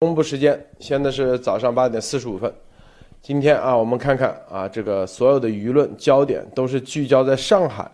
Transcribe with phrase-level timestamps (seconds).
[0.00, 2.52] 东部时间现在是早上八点四十五分。
[3.20, 7.90] 今天啊，我们看看啊，这个所有的舆论焦点都是聚焦在上海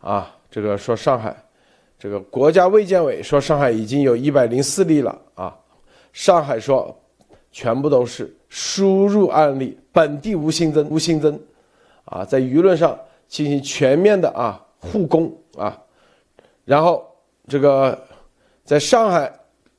[0.00, 0.36] 啊。
[0.50, 1.36] 这个说上海，
[2.00, 5.56] 这个国家卫健委说上海已经有一百零四例了啊。
[6.12, 6.92] 上海说
[7.52, 11.40] 全部都是输入案例，本地无新增，无新增
[12.06, 12.24] 啊。
[12.24, 15.80] 在舆论上进行全面的啊护工啊。
[16.64, 17.06] 然后
[17.46, 17.96] 这个
[18.64, 19.32] 在上海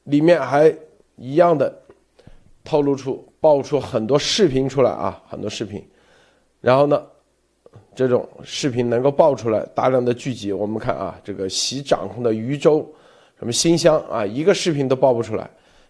[0.06, 0.74] 里面还。
[1.18, 1.72] 一样的，
[2.64, 5.86] 透露出爆出很多视频出来啊，很多视频，
[6.62, 7.04] 然后呢，
[7.96, 12.88] 这种视频能够爆出来大量的聚集，我们看啊，这个习掌控的渝州，
[13.40, 15.50] 什么新乡啊，一个视频都爆不出来，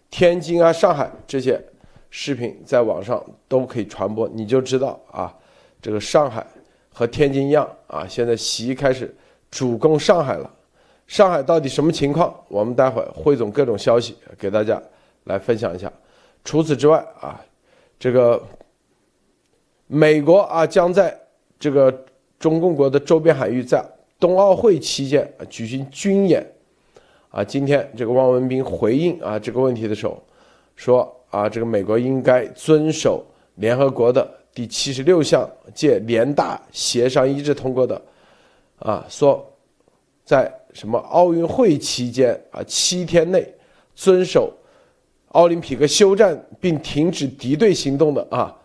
[0.10, 1.62] 天津啊、上海这些
[2.10, 5.36] 视频在网上都可以传播，你就知道啊，
[5.82, 6.46] 这个上海
[6.94, 9.14] 和天津一样啊，现在习开始
[9.52, 10.50] 主攻上海了，
[11.06, 12.34] 上海到底什么情况？
[12.48, 14.82] 我们待会汇总各种消息给大家。
[15.28, 15.92] 来分享一下。
[16.44, 17.40] 除此之外啊，
[18.00, 18.42] 这个
[19.86, 21.18] 美国啊将在
[21.60, 21.94] 这个
[22.40, 23.84] 中共国的周边海域在
[24.18, 26.46] 冬奥会期间举行军演
[27.30, 27.44] 啊。
[27.44, 30.24] 今天这个汪文斌回应啊这个问题的时候
[30.78, 38.02] 说啊，这个美国应该遵守联合国的第七十六项届联大协商一致通过的
[38.80, 39.46] 啊，说
[40.24, 43.54] 在什么奥运会期间啊七天内
[43.94, 44.54] 遵守。
[45.30, 48.56] 奥林匹克休战并停止敌对行动的啊，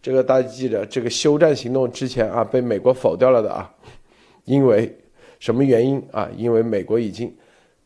[0.00, 3.70] 这个大家记着，这个休战行动之前啊被美国否掉了的啊，
[4.44, 4.96] 因为
[5.38, 6.30] 什么原因啊？
[6.36, 7.34] 因为美国已经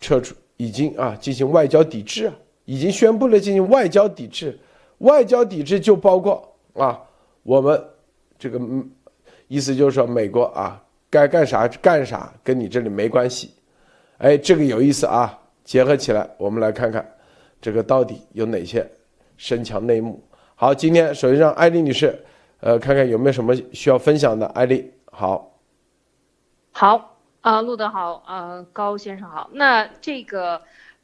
[0.00, 2.30] 撤出，已经啊进行外交抵制，
[2.66, 4.56] 已经宣布了进行外交抵制。
[4.98, 7.00] 外交抵制就包括啊，
[7.42, 7.82] 我们
[8.38, 8.60] 这个
[9.48, 13.50] 意思就是说，美国啊该干啥干啥，跟你这里没关系。
[14.18, 17.04] 哎，这个有意思啊，结合起来，我们来看看。
[17.61, 18.89] 这个到底有哪些
[19.36, 20.22] 深强内幕？
[20.55, 22.19] 好，今天首先让艾丽女士，
[22.61, 24.47] 呃，看看有没有什么需要分享的。
[24.48, 25.58] 艾丽，好，
[26.72, 29.49] 好啊，陆德好，呃，高先生好。
[29.53, 30.60] 那这个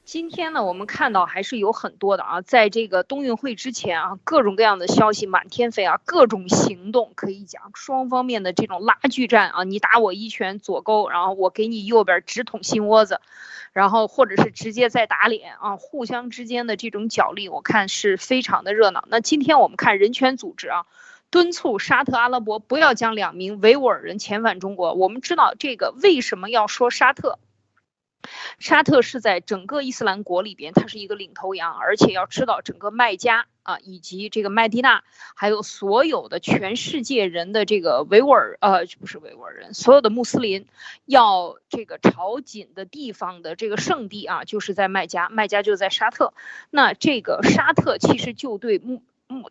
[0.06, 13.20] 今天呢，我们看到还是有很多的啊，在这个冬运会之前啊，各种各样的消息满天飞啊，各种行动可以讲，双方面的这种拉锯战啊，你打我一拳左勾，然后我给你右边直捅心窝子。
[13.72, 19.04] 然后或者是直接再打脸啊，互相之间的这种角力，我看是非常的热闹。
[19.08, 20.86] 那今天我们看人权组织啊，
[21.30, 24.94] 敦促沙特阿拉伯不要将两名维吾尔人遣返中国。
[24.94, 27.40] 我们知道这个为什么要说沙特？
[28.58, 35.04] 沙特是在整个伊斯兰国里边，它是一个领头羊，而且要知道整个麦加啊，以及这个麦地那，
[35.34, 40.66] 还有所有的全世界人的这个维吾尔呃，不是维吾尔人，所有的穆斯林
[41.04, 46.32] 要这个朝觐的地方的这个圣地啊，就是在麦加，麦加就在沙特。
[46.70, 49.02] 那这个沙特其实就对穆。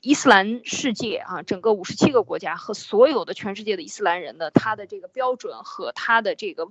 [0.01, 6.67] 伊斯兰世界啊，整个五十七个国家和所有的全世界的伊斯兰人的他的这个标准和他的这个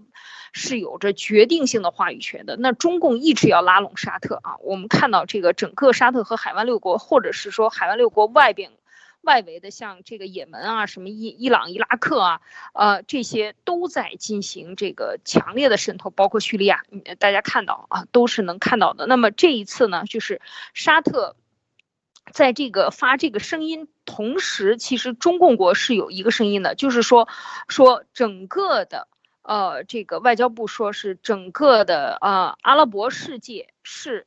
[0.53, 2.57] 是有着决定性的话语权的。
[2.57, 8.73] 那中共一直要拉拢沙特啊，我们看到这个整个沙特和海湾六国，或者是说海湾六国外边
[9.21, 12.41] 外围的，像这个也门啊、什么伊伊朗、伊拉克啊，
[12.73, 16.85] 呃，这些都在进行这个强烈的渗透，包括叙利亚，
[17.19, 19.07] 大家看到啊，都是能看到的。
[19.07, 20.41] 那么这一次呢，就是
[20.73, 21.37] 沙特。
[22.33, 27.29] 在这个发这个声音同时，其实中共国是有一个声音的，就是说，
[27.69, 29.09] 说整个的，
[29.43, 34.27] 呃，这个外交部说是整个的，呃，阿拉伯世界是，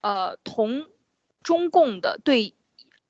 [0.00, 0.86] 呃，同
[1.42, 2.54] 中共的对，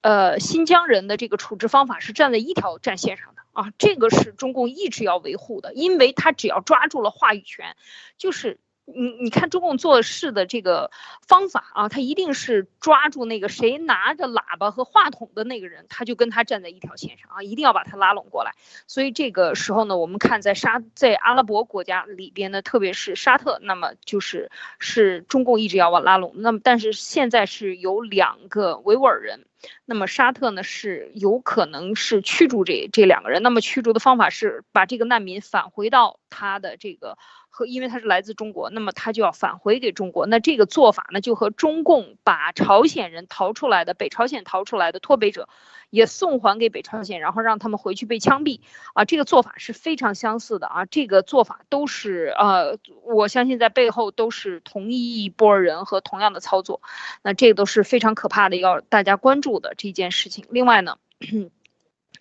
[0.00, 7.76] 呃，新疆人的这个处置方法是站在一条战线上的啊，这个是中共一直要维护的，因为他只要抓住了话语权，
[8.16, 8.58] 就是。
[8.94, 10.90] 你你看中共做事的这个
[11.26, 18.54] 方法啊，他一定是抓住那个谁拿着喇叭和话筒的那个人，他就跟他站在一条线上啊，一定要把他拉拢过来。
[18.86, 26.32] 所以这个时候呢，我们看在沙在阿拉伯国家里边呢，特别是沙特，那么就是是中共一直要往拉拢。
[26.36, 29.46] 那么但是现在是有两个维吾尔人，
[29.84, 33.42] 那么沙特呢是有可能是驱逐这这两个人。
[33.42, 37.16] 那么驱逐的方法是把这个难民返回到他的这个。
[37.50, 40.26] 和因为他是来自中国，那么他就要返回给中国。
[40.26, 45.48] 那这个做法呢，就和中共把朝鲜人逃出来的北朝鲜逃出来的脱北者，
[45.90, 48.60] 也送还给北朝鲜，然后让他们回去被枪毙
[48.94, 50.86] 啊，这个做法是非常相似的啊。
[50.86, 56.80] 这个做法都是呃，我相信在背后都是同一波人和同样的操作。
[57.22, 60.46] 那这个都是非常可怕的，要大家关注的这件事情。
[60.50, 60.96] 另外呢。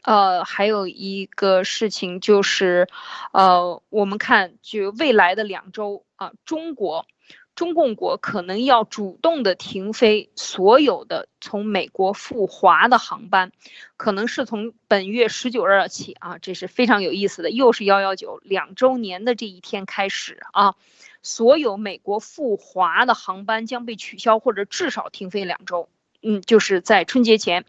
[0.01, 2.87] 呃，还有一个事情就是，
[3.33, 7.05] 呃，我们看就未来的两周啊，中国，
[7.53, 13.51] 中共国可能要主动的停飞所有的从美国赴华的航班，
[13.97, 20.75] 可能是从本月十九日起啊，这是非常有意思的，又是幺幺九两周年的这一天开始啊，
[21.21, 25.89] 所有美国赴华的航班将被取消或者至少停飞两周。
[26.21, 27.63] 嗯，就是在春节前，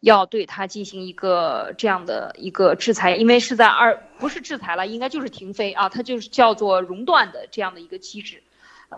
[0.00, 8.42] 要对他进行一个这样的一个制裁，因为是在二不是制裁了，应该就是停飞啊，它就是叫做熔断的这样的一个机制。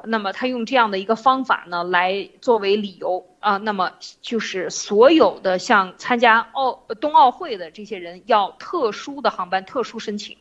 [0.04, 10.36] 那么他用这样的一个方法呢，来作为理由啊，那么就是所有的像参加奥冬奥会的这些人要特殊的航班、特殊申请，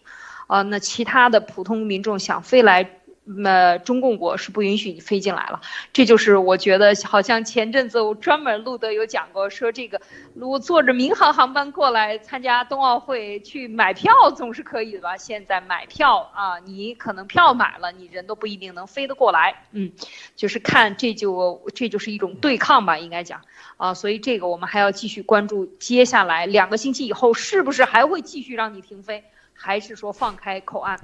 [0.48, 3.00] 啊，那其他的普通民众想飞来。
[3.28, 5.60] 那中共国是不允许你飞进来了，
[5.92, 10.00] 这就是我觉得好像前阵子我专门路德有讲过，说这个
[10.36, 15.18] 我坐着民航航班过来参加冬奥会去买票总是可以的吧？
[15.18, 19.64] 现在买票啊，你可能票买了，你人都不一定能飞得过来。
[19.72, 19.92] 嗯，
[20.36, 23.42] 就是看这就这就是一种对抗吧，应该讲
[23.78, 29.24] 啊，所以这个我们还要继续关注，接下来两个星期以后是不是还会继续让你停飞，
[29.56, 31.00] 还是说放开口岸？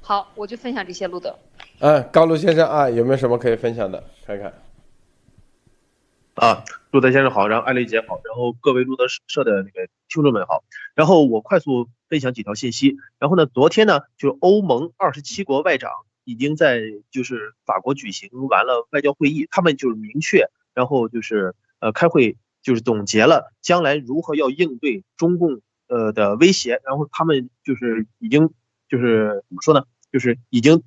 [0.00, 1.38] 好，我就分享这些，路德。
[1.80, 4.02] 嗯，高路先生啊，有没有什么可以分享的？
[4.24, 4.52] 看看。
[6.34, 10.62] 啊，路德先生好，然后艾丽姐好，然后各位路德社的那个听众们好。
[10.94, 12.96] 然后我快速分享几条信息。
[13.18, 15.90] 然后呢，昨天呢，就欧盟二十七国外长
[16.24, 16.80] 已经在
[17.10, 26.80] 就是法国举行完了外交会议，他们就是明确，然后就是呃开会就是总结了将来如何要应对中共呃的威胁。
[26.84, 28.50] 然后他们就是已经
[28.88, 29.84] 就是怎么说呢？
[30.10, 30.82] 就是已经，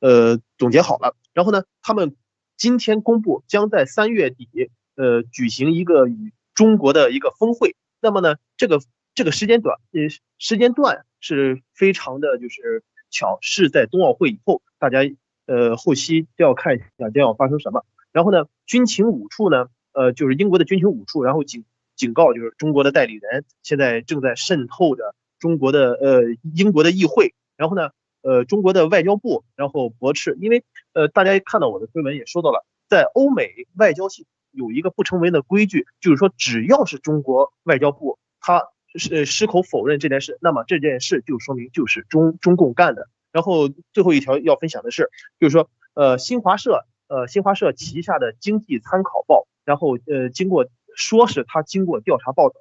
[0.00, 1.16] 呃，总结好了。
[1.32, 2.16] 然后呢，他们
[2.56, 4.48] 今天公布将在三月底，
[4.96, 7.76] 呃，举行一个与中国的一个峰会。
[8.00, 8.80] 那么呢，这个
[9.14, 10.00] 这个时间短，呃，
[10.38, 14.60] 时间段是非常的，就是巧，是在冬奥会以后。
[14.78, 14.98] 大家，
[15.46, 17.84] 呃，后期都要看一下将要发生什么。
[18.12, 21.64] 然后呢，军情五处呢，呃，就是英国的军情五处，然后警
[21.96, 26.22] 警告，就是中国的代理人现在正在渗透着中国的，呃，
[26.54, 27.34] 英国的议会。
[27.56, 27.90] 然后呢。
[28.26, 30.64] 呃，中国的外交部，然后驳斥，因为
[30.94, 43.10] 呃，大家看到我的推文也说到了，在欧美外交系有一个不成文的规矩，就是说只要是中国外交部他是矢口否认这件事，那么这件事就说明就是中中共干的。
[43.30, 50.66] 然后最后一条要分享的是，就是说呃，新华社呃，新华社旗下的经济参考报，然后呃，经过
[50.96, 52.54] 说是他经过调查报道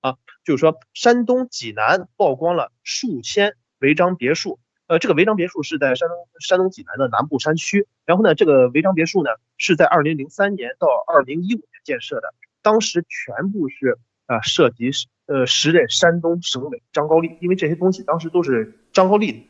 [0.00, 3.54] 啊，就是说山东济南曝光了数千
[3.84, 4.58] 违章别墅。
[4.86, 7.86] 呃，这个违章别墅是在山东山东济南的南部山区。
[8.06, 14.90] 然后呢，这个违章别墅呢是在二零零三年到二零一五年建设的，当时全部是啊涉及
[15.26, 19.48] 呃时任山东省委张高丽，因为这些东西当时都是张高丽，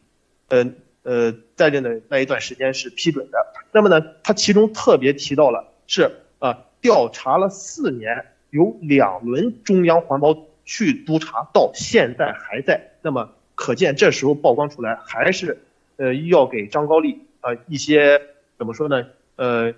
[0.48, 0.72] 呃
[1.02, 3.52] 呃在任的那一段时间是批准的。
[3.72, 12.92] 那么呢，他其中特别提到了是啊调查了四年，有两轮中央环保去督查，到现在还在。
[13.02, 13.33] 那么。
[13.54, 15.58] 可见这时候曝光出来，还是
[15.96, 18.20] 呃要给张高丽啊一些
[18.58, 19.06] 怎么说呢？
[19.36, 19.72] 呃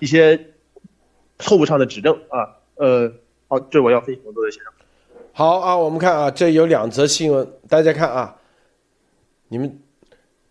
[0.00, 0.38] 一些
[1.38, 2.56] 错误上的指正啊。
[2.76, 3.12] 呃，
[3.46, 4.72] 好，这我要分析的，多谢先生。
[5.32, 8.36] 好啊，我们看啊，这有两则新闻，大家看啊，
[9.48, 9.80] 你们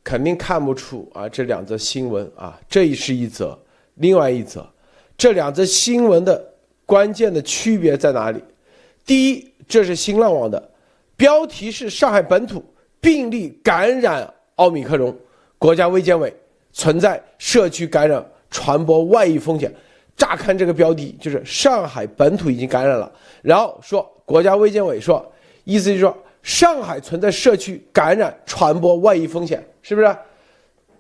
[0.04, 3.58] 肯定看不出啊这两则新闻啊，这是一则，
[3.96, 4.66] 另外一则，
[5.18, 6.54] 这两则新闻的
[6.86, 8.42] 关键的区别在哪里？
[9.06, 10.72] 第一，这是新浪网的。
[11.16, 12.64] 标题是上海本土
[13.04, 15.14] 病例感染奥密克戎，
[15.60, 16.34] 国家卫健委
[16.72, 19.70] 存在社区感染传播外溢风险。
[20.16, 25.30] 乍看这个标题就是上海本土已经感染了，然后说国家卫健委说，
[25.66, 30.16] 意思就是说上海存在社区感染传播外溢风险，是不是？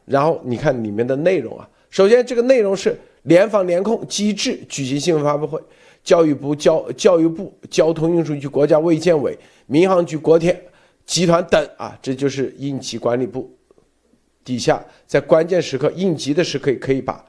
[0.03, 5.57] 然后你看里面的内容啊，首先这个内容是联防联控机制举行新闻发布会。
[6.03, 10.61] 教育部、教教育部、交通运输局、国家卫健委、民航局、国铁
[11.05, 13.55] 集团等啊，这就是应急管理部
[14.43, 17.23] 底下，在关键时刻、应急的时刻，可以把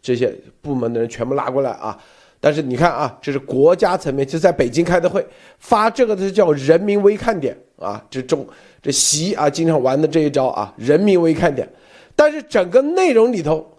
[0.00, 1.98] 这些部门的人全部拉过来啊。
[2.40, 5.24] 但是你看啊，这是国家层面，就在北京开的会，
[5.58, 8.44] 发这个的叫人民微看点啊，这中
[8.82, 11.68] 这习啊经常玩的这一招啊，人民微看点。
[12.16, 13.76] 但是整个内容里头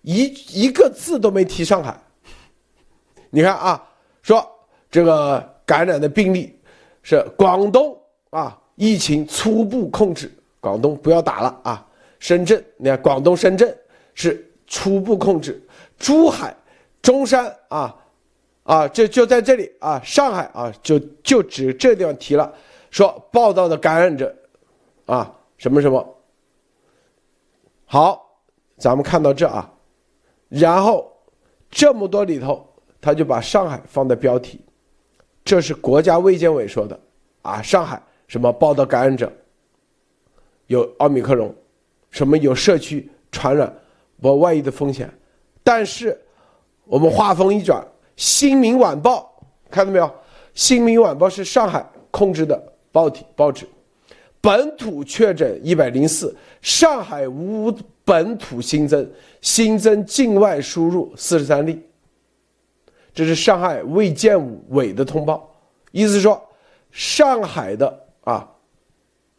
[0.00, 0.24] 一
[0.64, 1.94] 一个字都没提上海。
[3.28, 3.86] 你看啊，
[4.22, 4.46] 说
[4.90, 6.58] 这个感染的病例
[7.02, 7.94] 是广东
[8.30, 11.86] 啊，疫情初步控制，广东不要打了啊。
[12.18, 13.76] 深圳，你看广东深圳
[14.14, 15.62] 是初步控制，
[15.98, 16.56] 珠海、
[17.02, 17.94] 中山啊
[18.62, 22.52] 啊，这就在这里啊，上海啊，就就指这地方提了，
[22.90, 24.34] 说报道的感染者
[25.04, 26.16] 啊，什么什么。
[27.84, 28.26] 好，
[28.78, 29.70] 咱们看到这啊，
[30.48, 31.12] 然后
[31.70, 32.66] 这么多里头，
[33.00, 34.60] 他就把上海放在标题，
[35.44, 36.98] 这是国家卫健委说的
[37.42, 39.32] 啊，上海什么报道感染者
[40.66, 41.54] 有奥密克戎，
[42.10, 43.72] 什么有社区传染
[44.20, 45.12] 或外溢的风险，
[45.62, 46.18] 但是
[46.84, 47.80] 我们话锋一转，
[48.16, 49.32] 《新民晚报》
[49.70, 50.04] 看到没有，
[50.54, 53.66] 《新民晚报》是上海控制的报体报纸。
[54.40, 59.08] 本土确诊一百零四，上海无本土新增，
[59.40, 61.82] 新增境外输入四十三例。
[63.12, 65.52] 这是上海卫健委的通报，
[65.90, 66.40] 意思是说，
[66.92, 68.46] 上海的啊，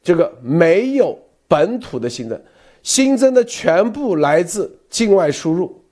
[0.01, 2.41] 这个没有本土的新增，
[2.81, 5.83] 新增的全部来自境外输入，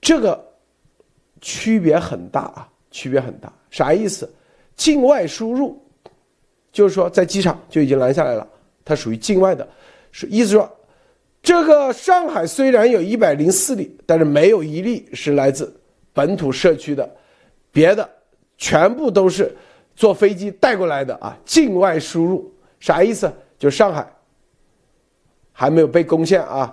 [0.00, 0.42] 这个
[1.42, 3.52] 区别很大啊，区别很大。
[3.70, 4.28] 啥意思？
[4.74, 5.78] 境外输入。
[6.70, 8.46] 就是说，在机场就已经拦下来了，
[8.84, 9.66] 它属于境外的，
[10.12, 10.70] 是意思说，
[11.42, 15.74] 这个上海虽然有一百零四例，但是没有一例是来自
[16.12, 17.10] 本土社区的，
[17.72, 18.08] 别的
[18.58, 19.52] 全部都是
[19.98, 23.28] 坐飞机带过来的啊，境外输入啥意思？
[23.58, 24.08] 就上海
[25.50, 26.72] 还没有被攻陷啊，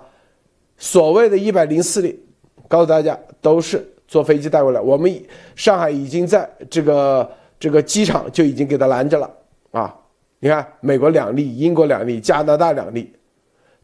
[0.76, 2.24] 所谓的一百零四例，
[2.68, 5.12] 告诉大家都是坐飞机带过来，我们
[5.56, 7.28] 上海已经在这个
[7.58, 9.28] 这个机场就已经给他拦着了。
[9.72, 9.92] 啊，
[10.38, 13.12] 你看，美国两例，英国两例，加拿大两例，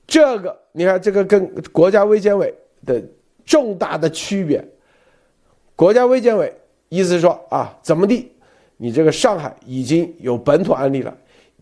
[0.06, 2.54] 这个你看，这个跟国家卫健委
[2.87, 3.02] 的
[3.44, 4.64] 重大的区别。
[5.75, 6.54] 国家卫健委
[6.88, 8.30] 意思是说啊，怎么地，
[8.83, 11.17] 你这个上海已经有本土案例了，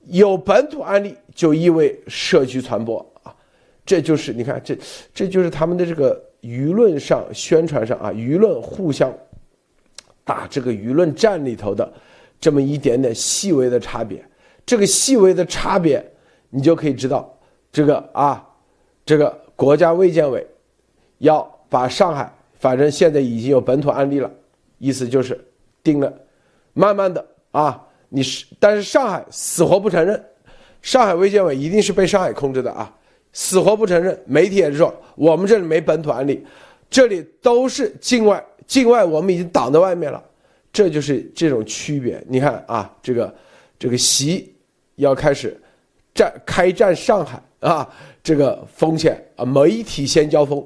[0.06, 3.36] 有本土案例就意味社区传播啊，
[3.84, 4.74] 这就是你看，这
[5.12, 9.12] 这就是他们的这个舆论上宣传上啊，舆论互相
[10.24, 11.92] 打这个舆论战里头的。
[12.40, 14.24] 这么一点点细微的差别，
[14.64, 16.02] 这个细微的差别，
[16.48, 17.38] 你就可以知道，
[17.70, 18.42] 这个啊，
[19.04, 20.46] 这个国家卫健委
[21.18, 24.30] 要把上海，反正现在已经有本土案例了，
[24.78, 25.38] 意思就是
[25.82, 26.10] 定了，
[26.72, 30.22] 慢慢的啊，你是，但是上海死活不承认，
[30.82, 32.92] 上海卫健委一定是被上海控制的啊，
[33.32, 36.44] 死活不承认，媒体也是说我们这里没本土案例，
[36.88, 40.22] 这里都是境外，境外我们已经挡在外面了。
[40.72, 42.22] 这就是这种区别。
[42.28, 43.34] 你看啊，这个
[43.76, 44.54] 这个习
[44.94, 45.60] 要开始
[46.14, 47.88] 战开战上海啊，
[48.22, 50.64] 这个风险啊，媒体先交锋。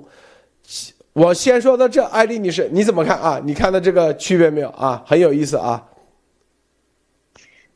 [1.15, 3.41] 我先说到这，艾丽女士你怎么看啊？
[3.43, 5.03] 你看到这个区别没有啊？
[5.07, 5.83] 很有意思啊。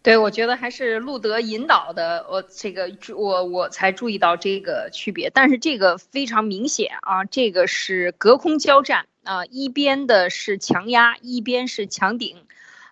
[0.08, 5.28] 对，我觉得还是路德引导的，我这个我我才注意到这个区别。
[5.28, 9.04] 但是这个非常明显啊，这个是隔空交战。
[9.24, 12.38] 啊，一边的是强压，一边是强顶，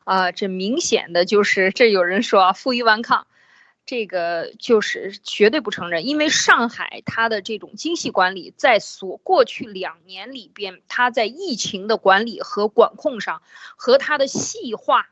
[0.04, 3.26] 啊，这明显的就是这有人说啊，负隅顽抗，
[3.87, 13.40] 这个就是绝对不承认，因为上海它的这种精细管理，在所过去两年里边，它在疫情的管理和管控上，
[13.75, 15.08] 和它的细化。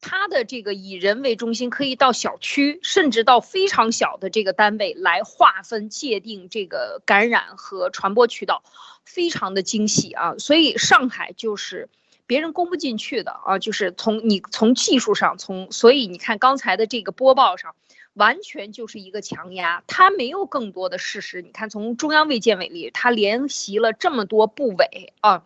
[0.00, 8.62] 它的这个以人为中心，可以到小区，甚至到非常小的这个单位来划分界定这个感染和传播渠道，
[9.04, 10.36] 非常的精细啊。
[10.38, 11.88] 所以上海就是
[12.26, 17.74] 别人攻不进去的啊，就是从你从技术上，从所以你看刚才的这个播报上，
[18.12, 21.42] 完全就是一个强压，它没有更多的事实。
[21.42, 25.44] 你看从中央卫健委里，它联席了这么多部委啊。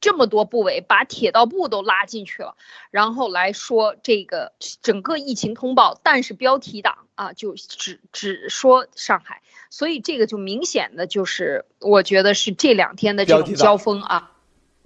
[0.00, 2.56] 这么多部委把铁道部都拉进去了，
[2.90, 4.52] 然后来说这个
[4.82, 14.32] 整个疫情通报，但是标题党啊就只只说上海，所以这个就明显的就是我觉得是这两天的这种交锋啊。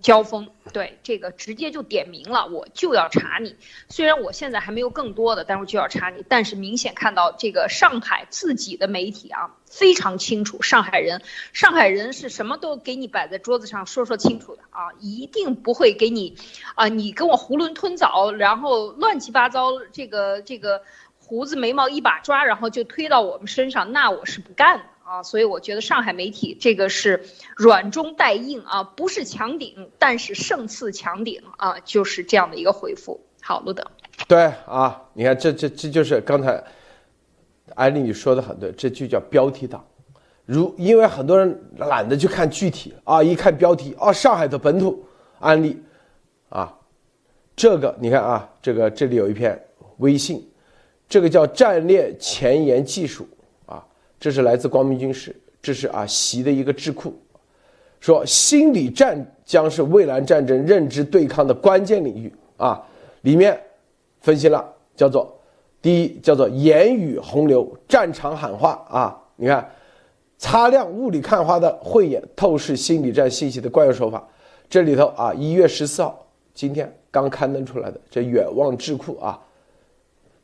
[0.03, 3.57] 交锋，对这个直接就点名了，我就要查你。
[3.89, 6.25] 虽然我现在还没有更多的，但是就要查你。
[6.29, 16.37] 但是明显看到这个上海自己的媒体啊，非常清楚，上海人，上海人是什么都给你摆在桌子上说说清楚的啊，一定不会给你，
[16.75, 20.83] 啊，你跟我囫囵吞枣，然后乱七八糟，这个这个
[21.19, 24.85] 胡子眉毛一把抓，然后就推到我们身上，那我是不干的。
[25.05, 27.23] 啊，所以我觉得上海媒体这个是
[27.57, 33.21] 软中带硬啊，不是强顶，但是胜似强顶啊，就是这样的一个回复。
[33.41, 33.85] 好，路德。
[34.29, 36.63] 对啊，你看这这这就是刚才
[37.75, 39.85] 安利你说的很对，这就叫标题党。
[40.45, 45.05] 如因为很多人懒得去看具体啊，一看标题啊，上海的本土
[45.41, 45.83] 案例
[46.49, 46.73] 啊，
[47.57, 49.61] 这个你看啊，这个这里有一篇
[49.99, 50.49] 微信，
[51.09, 53.29] 这个叫战略前沿技术。
[54.23, 57.13] 这是来自光明军事，这是啊习的一个智库，
[57.99, 62.33] 说心理战将是未来战争认知对抗的关键领域。
[62.57, 62.81] 啊，
[63.23, 63.61] 里面
[64.21, 64.65] 分析了
[64.95, 65.37] 叫做
[65.81, 68.87] 第一叫做言语洪流战场喊话。
[68.89, 69.69] 啊，你看
[70.39, 74.25] 擦亮雾里看花的慧眼，透视心理战信息的惯用手法。
[74.71, 76.25] 这里头啊，一月十四号，
[76.55, 79.19] 今天刚刊登出来的这远望智库。
[79.19, 79.37] 啊，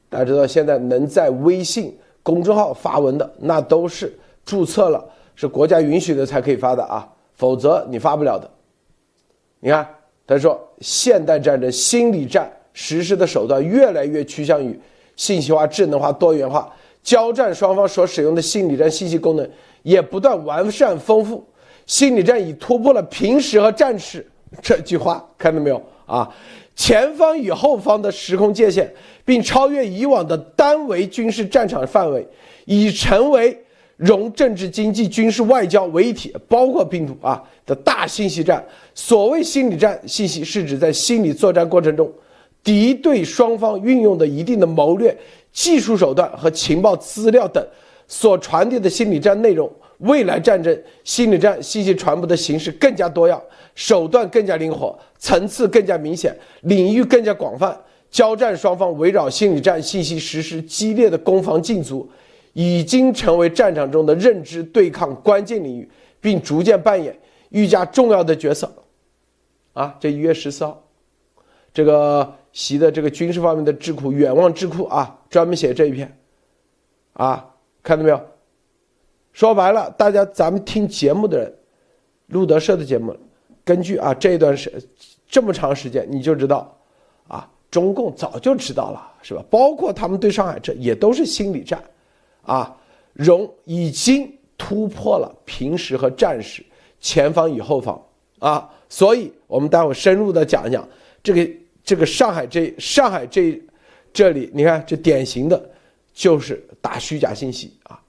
[0.09, 1.97] 大家知道现在能在微信
[2.29, 4.13] 公众号发文的，那都是
[4.45, 5.03] 注册了，
[5.35, 8.51] 是国家允许的才可以发的啊，否则你发不了的。
[9.61, 9.89] 你看，
[10.27, 14.79] 他说现代战争心理战实施的手段越来越趋向于
[15.17, 16.71] 信息化、智能化、多元化，
[17.03, 19.51] 交战双方所使用的心理战信息功能
[19.83, 21.43] 也不断完善丰富。
[21.87, 24.31] 心理战已突破了平时和战时
[24.61, 26.29] 这句话，看到没有啊？
[26.79, 28.89] 前方与后方的时空界限，
[29.25, 32.25] 并超越以往的单维军事战场范围，
[32.67, 33.59] 已成为
[33.97, 38.65] 融政治、经济、军事、外交为一体，包括病毒啊的大信息战。
[38.95, 42.09] 所谓心理战信息，是指在心理作战过程中，
[42.63, 45.15] 敌对双方运用的一定的谋略、
[45.53, 47.67] 技术手段和情报资料等
[48.07, 49.69] 所传递的心理战内容。
[49.99, 53.41] 未来战争心理战信息传播的形式更加多样，
[53.75, 57.79] 手段更加灵活，层次更加明显，领域更加广泛。
[58.11, 62.09] 交战双方围绕心理战信息实施激烈的攻防竞逐，
[62.55, 65.87] 已经成为战场中的认知对抗关键领域，
[66.21, 67.15] 并逐渐扮演
[67.51, 68.73] 愈加重要的角色。
[69.75, 70.83] 啊，这一月十四号，
[71.75, 76.17] 这个习的这个军事方面的智库远望智库啊，专门写这一篇。
[77.13, 77.51] 啊，
[77.83, 78.21] 看到没有？
[79.39, 81.55] 说白了，大家咱们听节目的人，
[82.27, 83.17] 路德社的节目，
[83.65, 84.83] 根据啊这一段时
[85.29, 86.77] 这么长时间，你就知道，
[87.29, 89.45] 啊中共早就知道了，是吧？
[89.49, 91.81] 包括他们对上海这也都是心理战，
[92.43, 92.77] 啊，
[93.13, 96.67] 融已经突破了平时和战时，
[96.99, 98.05] 前方与后方
[98.41, 100.85] 啊，所以我们待会深入的讲一讲
[101.23, 101.53] 这个
[101.85, 103.63] 这个上海这上海这
[104.13, 105.71] 这里，你看这典型的，
[106.13, 108.03] 就是打虚假信息啊。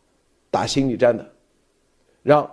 [0.52, 1.24] 打心理战的，
[2.24, 2.50] 让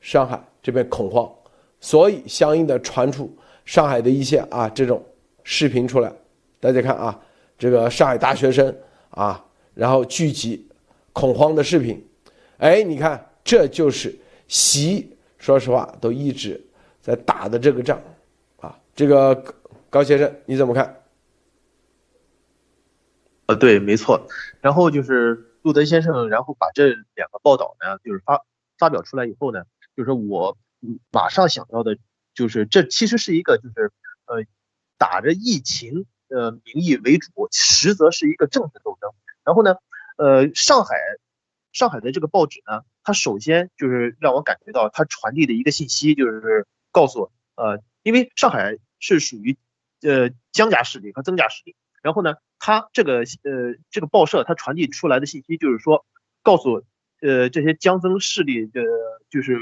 [0.00, 1.32] 上海这边恐慌，
[1.80, 5.04] 所以相应的传出上海的一些啊这种
[5.44, 6.12] 视频出来，
[6.60, 7.20] 大家看啊，
[7.56, 8.76] 这个上海大学生
[9.10, 10.68] 啊，然后聚集
[11.12, 12.06] 恐慌的视频，
[12.58, 14.14] 哎，你看这就是
[14.46, 16.60] 习，说实话都一直
[17.00, 17.98] 在打的这个仗，
[18.60, 19.42] 啊，这个
[19.88, 20.94] 高先生你怎么看？
[23.46, 24.20] 呃，对，没错，
[24.60, 25.46] 然后就是。
[25.68, 28.42] 路德先生，然后把这两个报道呢，就是发
[28.78, 30.56] 发表出来以后呢，就是我
[31.10, 31.98] 马上想到的，
[32.32, 33.92] 就是这其实是一个，就是
[34.24, 34.46] 呃，
[34.96, 39.10] 打着疫情呃名义为主，实则是一个政治斗争。
[39.44, 39.76] 然后呢，
[40.16, 40.96] 呃，上海
[41.72, 49.58] 上海的这个报纸呢，它首先就是让我感觉到它传递的一个信息，就是告诉呃，因为上海是属于
[50.00, 52.34] 呃江家势力和曾家势力，然后呢。
[52.60, 56.04] 他这个呃，这个报社他传递出来的信息就是说，
[56.42, 56.84] 告诉
[57.22, 58.82] 呃这些江曾势力的，
[59.30, 59.56] 就是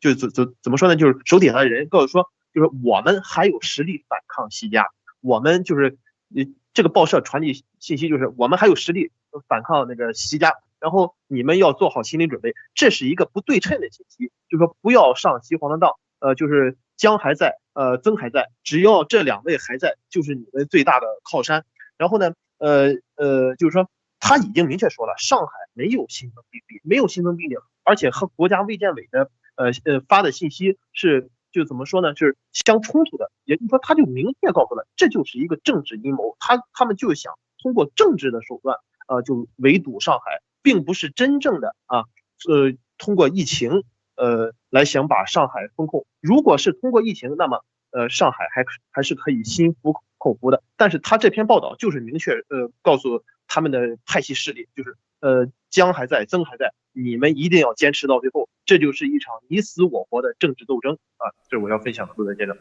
[0.00, 0.96] 就怎怎怎么说呢？
[0.96, 4.88] 就是手底下的人告诉说，就是我们还有实力反抗西家，
[5.20, 5.96] 我们就是
[6.34, 9.12] 呃这个报社传递信息就是我们还有实力
[9.46, 21.64] 反抗那个西家，然后你们要做好心理准备，这是一个不对称的信息，就是说不要上西皇的当，呃，就是江还在，呃，曾还在，只要这两位还在，就是你们最大的靠山。
[21.98, 33.32] 然后呢，呃呃，就是说他已经明确说了，上海没有新增病例，没有新增病例，而且和国家卫健委的呃呃发的信息是就怎么说呢，是相冲突的。
[33.44, 38.76] 也就是说，他就明确告诉了，这就是一个政治阴谋，他他们就想通过政治的手段，
[39.08, 42.04] 呃，就围堵上海，并不是真正的啊，
[42.48, 43.82] 呃，通过疫情，
[44.16, 46.06] 呃，来想把上海封控。
[46.20, 49.94] 如果是通过疫情，那么呃，上海还还是可以心服。
[50.22, 61.26] 口服的，但是他这篇报道就是明确呃告诉他们的派系势力，就是呃江还在，曾还在，你们一定要坚持到最后，这就是一场你死我活的政治斗争啊！
[61.48, 62.56] 这是我要分享的，陆德先生。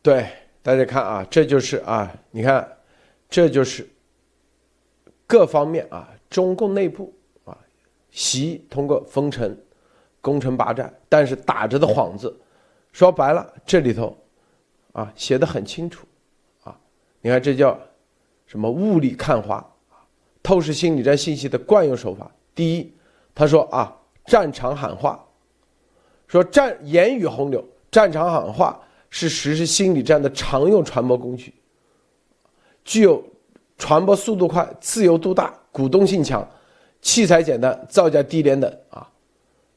[0.00, 0.26] 对，
[0.62, 2.66] 大家看啊，这就是啊，你看，
[3.28, 3.86] 这就是
[5.26, 7.58] 各方面啊，中共内部啊，
[8.10, 9.54] 习通过封城、
[10.26, 12.36] 攻城拔寨，但是打着的幌子，
[12.90, 14.18] 说白了，这里头
[14.90, 16.04] 啊写的很清楚。
[16.64, 16.76] 啊
[17.20, 17.78] 你看，这叫
[18.44, 19.64] 什么雾里看花
[20.42, 22.28] 透视心理战信息的惯用手法。
[22.56, 22.92] 第一，
[23.36, 25.24] 他说啊，战场喊话，
[26.26, 31.54] 说战言语洪流，战场喊话是实施心理战的常用传播工具，
[32.84, 33.22] 具有
[33.78, 36.44] 传播速度快、自由度大、鼓动性强、
[37.00, 39.08] 器材简单、造价低廉等啊。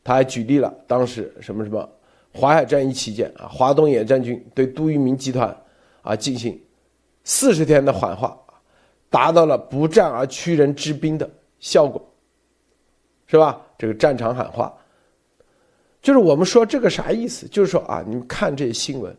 [0.10, 1.88] 他还举例了当时什么什么
[2.34, 5.56] 淮海战役期间啊，华东野战军对杜聿明集团
[6.02, 6.60] 啊进行。
[7.24, 8.36] 四十天的缓化，
[9.08, 12.04] 达到了不战而屈人之兵的效果，
[13.28, 13.62] 是吧？
[13.78, 14.76] 这个战场喊话
[16.02, 17.48] 就是我们说这个啥意思？
[17.48, 19.16] 就是说啊，你们看这些新闻，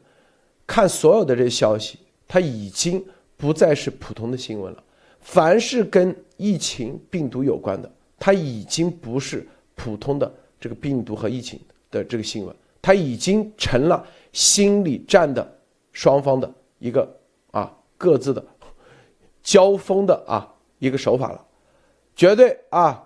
[0.66, 3.00] 看所有的这些消息，它已经
[3.37, 4.83] 不再是普通的新闻了。
[5.20, 10.29] 凡是跟疫情病毒有关的，它已经不是普通的
[10.61, 11.59] 这个病毒和疫情
[11.90, 15.59] 的这个新闻，它已经成了心理战的
[15.92, 17.11] 双方的一个
[17.51, 18.44] 啊各自的
[19.42, 20.46] 交锋的啊
[20.79, 21.42] 一个手法了，
[22.14, 23.03] 绝对啊，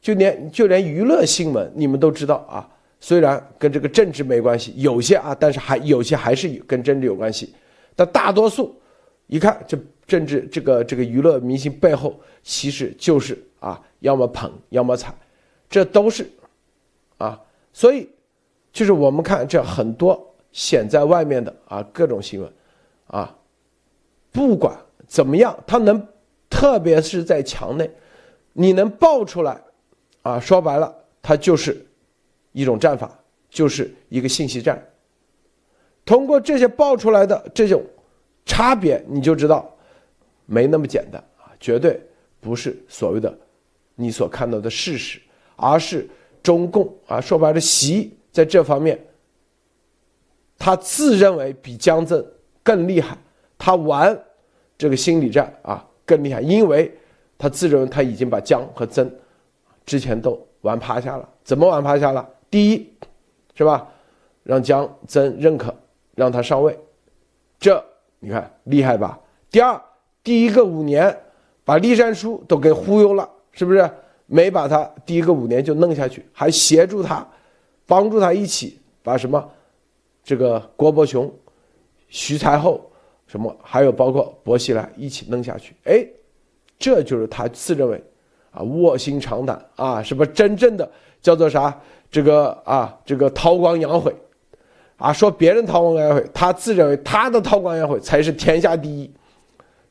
[0.00, 2.68] 就连就连娱乐新闻你们都知道啊。
[3.00, 7.54] 虽然跟这个政治没关系，有些啊，但是还有些还是跟政治有关系。
[7.96, 8.74] 但大多数
[9.26, 15.14] 一看，这政治这个这个娱乐明星背后，其实就是啊，要么捧，要么踩，
[15.68, 16.26] 这都是。
[17.74, 18.08] 所以
[18.72, 22.50] 就是我们看这很多显在外面的啊各种新闻
[23.08, 23.36] 啊，
[24.32, 24.74] 不管
[25.06, 26.02] 怎么样，他能，
[26.48, 27.90] 特别是在墙内，
[28.54, 29.60] 你能爆出来
[30.22, 31.86] 啊，说白了，它就是。
[32.56, 33.18] 一种战法
[33.50, 34.80] 就是一个信息战。
[36.04, 37.82] 通过这些爆出来的这种
[38.46, 39.68] 差别，你就知道
[40.46, 42.00] 没那么简单啊，绝对
[42.38, 43.36] 不是所谓的
[43.96, 45.20] 你所看到的事实，
[45.56, 46.08] 而是
[46.44, 49.02] 中共啊，说白了，习在这方面，
[50.58, 52.24] 他自认为比江泽
[52.62, 53.16] 更厉害，
[53.56, 54.16] 他玩
[54.76, 56.94] 这个心理战啊更厉害，因为
[57.38, 59.10] 他自认为他已经把江和曾
[59.86, 62.28] 之前都玩趴下了，怎么玩趴下了？
[62.50, 62.92] 第一，
[63.54, 63.88] 是吧？
[64.42, 65.74] 让江曾认可，
[66.14, 66.78] 让他上位，
[67.58, 67.82] 这
[68.20, 69.18] 你看厉害吧？
[69.50, 69.80] 第二，
[70.22, 71.18] 第一个五年
[71.64, 73.90] 把栗战书都给忽悠了，是不是？
[74.26, 77.26] 没把他第一个五年就弄下去，还协助他，
[77.86, 79.50] 帮助他一起把什么
[80.22, 81.32] 这个郭伯雄、
[82.08, 82.90] 徐才厚
[83.26, 85.74] 什么，还有包括薄熙来一起弄下去。
[85.84, 86.06] 哎，
[86.78, 88.02] 这就是他自认为
[88.50, 91.78] 啊卧薪尝胆啊，什么真正的叫做啥？
[92.10, 94.14] 这个啊，这个韬光养晦，
[94.96, 99.12] 啊，说别人韬光养晦，他自认为他的韬光养晦才是天下第一，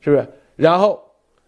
[0.00, 0.26] 是不是？
[0.56, 1.03] 然后，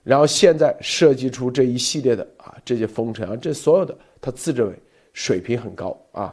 [0.07, 4.79] 然后现在设计出这一系列的啊，这些封尘啊，这所有的他自认为
[5.13, 6.33] 水平很高啊，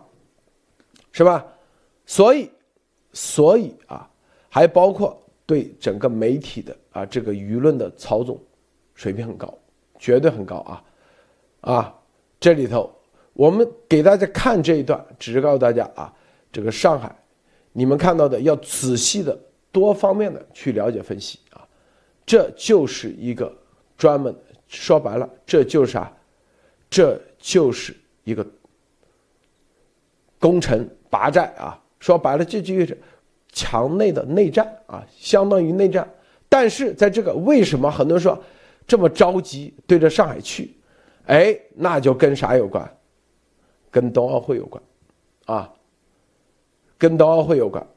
[1.12, 1.44] 是吧？
[2.06, 2.52] 所以，
[3.14, 4.08] 所以啊，
[4.48, 8.40] 还包括对整个媒体的啊这个舆论的操纵，
[8.94, 9.52] 水平很高，
[9.98, 10.84] 绝对很高啊，
[11.62, 12.00] 啊，
[12.40, 12.94] 这里头。
[13.34, 16.14] 我们给大家看这一段，只是告诉大家啊，
[16.52, 17.12] 这个上海，
[17.72, 19.36] 你们看到的要仔细的、
[19.72, 21.68] 多方面的去了解分析啊，
[22.28, 23.52] 这就是一个
[24.04, 24.36] 专门
[24.68, 26.12] 说白了，这就是啊？
[26.90, 28.46] 这就是一个
[30.42, 31.82] 攻城拔寨啊！
[32.02, 33.02] 说白了，这就是
[33.54, 36.06] 墙内的内战啊，相当于内战。
[36.50, 38.38] 但是在这个为什么很多人说
[38.86, 40.76] 这么着急对着上海去？
[41.28, 42.98] 哎，那就跟啥有关？
[43.90, 44.84] 跟冬奥会有关，
[45.46, 45.74] 啊，
[46.98, 47.88] 跟冬奥会有关，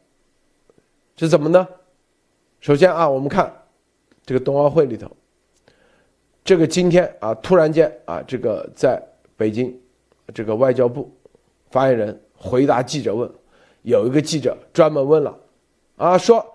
[1.17, 1.67] 是怎么呢？
[2.61, 3.53] 首先啊，我们看
[4.25, 5.11] 这个冬奥会里头，
[6.47, 9.03] 这个今天啊，突然间啊，这个在
[9.37, 9.77] 北京，
[10.33, 11.13] 这个外交部
[11.73, 13.29] 发言人回答记者问，
[13.83, 15.37] 有一个记者专门问了，
[15.97, 16.47] 啊，说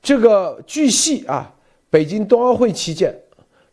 [0.00, 1.54] 这个据悉啊，
[1.90, 3.14] 北京冬奥会期间，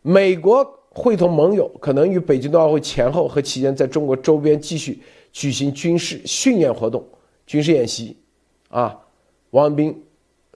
[0.02, 0.72] 美国。
[0.98, 4.98] 会同盟友可能与北京冬奥会前后和期间，在中国周边继续
[5.30, 7.06] 举行军事训练活动、
[7.46, 8.16] 军事演习。
[8.70, 8.98] 啊，
[9.50, 10.02] 王文斌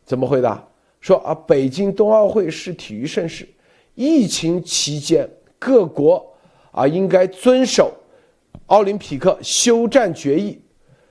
[0.03, 0.67] 怎么回答？
[1.03, 3.47] 说啊，北京冬奥会是体育盛事，
[3.95, 6.25] 疫情期间各国
[6.71, 7.93] 啊应该遵守
[8.67, 10.59] 奥林匹克休战决议，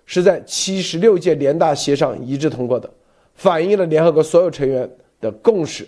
[0.05, 2.89] 是在七十六届联大协商一致通过的，
[3.35, 4.89] 反映了联合国所有成员
[5.19, 5.87] 的共识。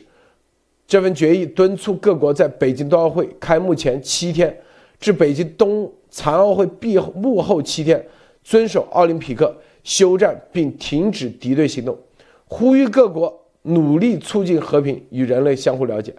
[0.85, 4.55] 这份决议敦促各国在北京冬奥会开幕前七天
[4.99, 8.05] 至北京冬残奥会闭幕后七天，
[8.43, 11.97] 遵守奥林匹克休战并停止敌对行动，
[12.45, 16.13] 呼吁各国努力促进和平与人类相互了解。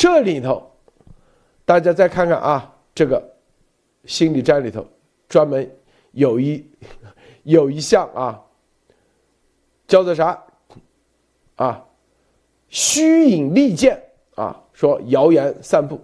[0.00, 0.66] 这里头，
[1.66, 3.22] 大家再看看啊，这个
[4.06, 4.82] 心理战里头
[5.28, 5.70] 专门
[6.12, 6.64] 有一
[7.44, 8.40] 有一项啊，
[9.86, 10.42] 叫做啥
[11.56, 11.84] 啊？
[12.70, 14.02] 虚影利剑
[14.36, 16.00] 啊，说谣言散布，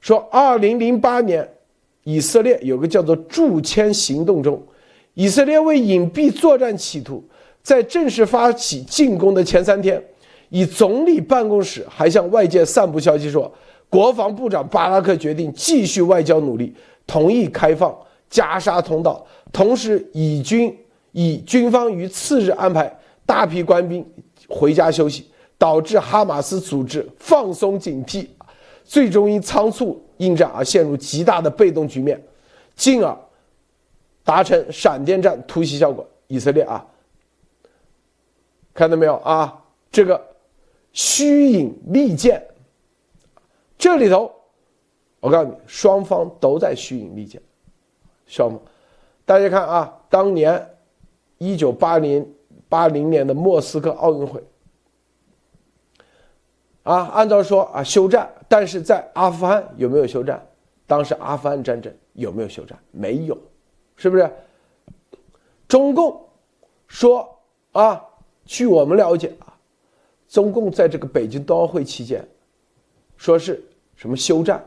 [0.00, 1.56] 说二零零八年
[2.04, 4.64] 以色列有个叫做驻签行动中，
[5.14, 7.24] 以色列为隐蔽作战企图，
[7.64, 10.00] 在正式发起进攻的前三天，
[10.50, 13.52] 以总理办公室还向外界散布消息说，
[13.88, 16.74] 国防部长巴拉克决定继续外交努力，
[17.06, 17.96] 同意开放
[18.28, 20.76] 加沙通道，同时以军
[21.12, 24.06] 以军方于次日安排大批官兵
[24.48, 25.26] 回家休息。
[25.60, 28.28] 导致哈马斯组织放松警惕，
[28.84, 32.22] 最终因仓促应战而陷入极大的被动局面，
[32.76, 33.18] 进而
[34.22, 36.08] 达成闪电战突袭效果。
[36.28, 36.86] 以色列啊，
[38.72, 39.52] 看到没有啊？
[39.90, 40.24] 这个
[40.92, 42.46] 虚影利剑，
[43.76, 44.32] 这里头，
[45.20, 47.40] 我告诉你，双方都在虚影利剑。
[48.26, 48.60] 双方，
[49.24, 50.74] 大家看啊，当年
[51.38, 52.34] 一九八零
[52.68, 54.42] 八零年的莫斯科奥运会。
[56.84, 60.44] 啊，按照说啊休战，但是在阿富汗有没有休战？
[60.86, 62.78] 当时阿富汗战争有没有休战？
[62.90, 63.36] 没有，
[63.94, 64.30] 是不是？
[65.66, 66.26] 中共
[66.86, 67.38] 说
[67.72, 68.02] 啊，
[68.46, 69.57] 据我们了解啊，
[70.28, 72.26] 中共在这个北京冬奥会期间，
[73.16, 73.64] 说是
[73.96, 74.64] 什么休战，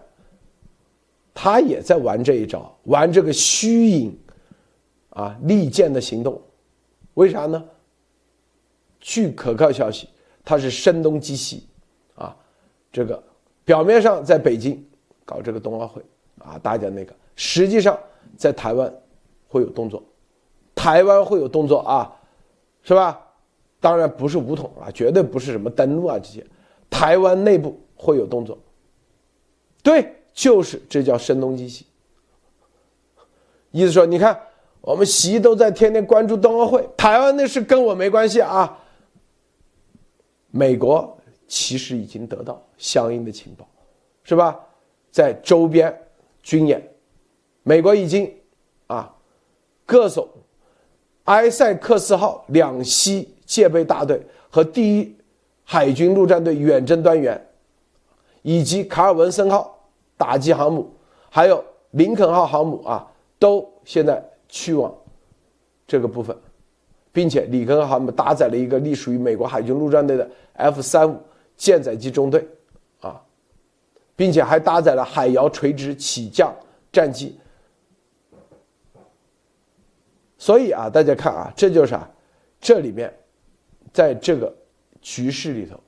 [1.34, 4.17] 他也在玩这一招，玩这个虚影
[5.12, 6.41] 啊利剑的行动，
[7.13, 7.63] 为啥呢？
[9.00, 10.10] 据可靠消息，
[10.43, 11.67] 他是声东击西。
[12.15, 12.36] 啊
[12.91, 13.24] 这个
[13.63, 14.86] 表面上在北京
[15.24, 16.02] 搞这个冬奥会
[16.39, 17.97] 啊，大家那个实际上
[18.36, 18.93] 在台湾
[19.47, 20.04] 会有动作，
[20.76, 22.13] 台湾会有动作啊，
[22.84, 23.19] 是吧？
[23.81, 26.45] 当然不是武统啊，绝对不是什么登陆啊这些，
[26.89, 28.57] 台湾内部会有动作。
[29.83, 31.85] 对，就是这叫声东击西，
[33.71, 34.39] 意思说你看
[34.79, 38.79] 我们习都在天天关注冬奥会，台湾那事跟我没关系啊，
[40.51, 41.17] 美国。
[41.53, 43.67] 其实已经得到相应的情报，
[44.23, 44.57] 是吧？
[45.11, 45.93] 在周边
[46.41, 46.81] 军演，
[47.63, 48.33] 美国已经
[48.87, 49.13] 啊，
[49.85, 50.25] 各艘
[51.25, 55.15] 埃塞克斯号两栖戒备大队和第一
[55.65, 57.49] 海军陆战队远征端员，
[58.43, 59.77] 以及卡尔文森号
[60.15, 60.89] 打击航母，
[61.29, 61.61] 还有
[61.91, 64.95] 林肯号航母啊，都现在去往
[65.85, 66.33] 这个部分，
[67.11, 71.19] 并且里根号航母搭载了一个隶属于美国海军陆战队的 F 三五。
[71.57, 72.43] 舰载机中队，
[73.01, 73.21] 啊，
[74.15, 76.51] 并且还搭载了海遥垂直起降
[76.91, 77.37] 战机，
[80.39, 82.09] 所以啊，大家看啊，这就是啊，
[82.59, 83.13] 这里面，
[83.91, 84.54] 在这个
[85.01, 85.80] 局势里头，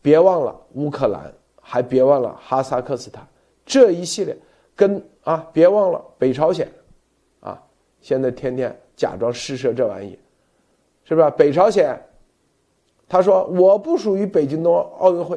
[0.00, 3.26] 别忘了乌克兰，还别忘了哈萨克斯坦
[3.64, 4.36] 这一系列，
[4.74, 6.68] 跟啊，别忘了北朝鲜，
[7.40, 7.60] 啊，
[8.00, 10.18] 现在天天假装试射这玩意，
[11.04, 11.30] 是不是？
[11.30, 12.00] 北朝鲜。
[13.12, 15.36] 他说：“我不属于北京冬奥运会。”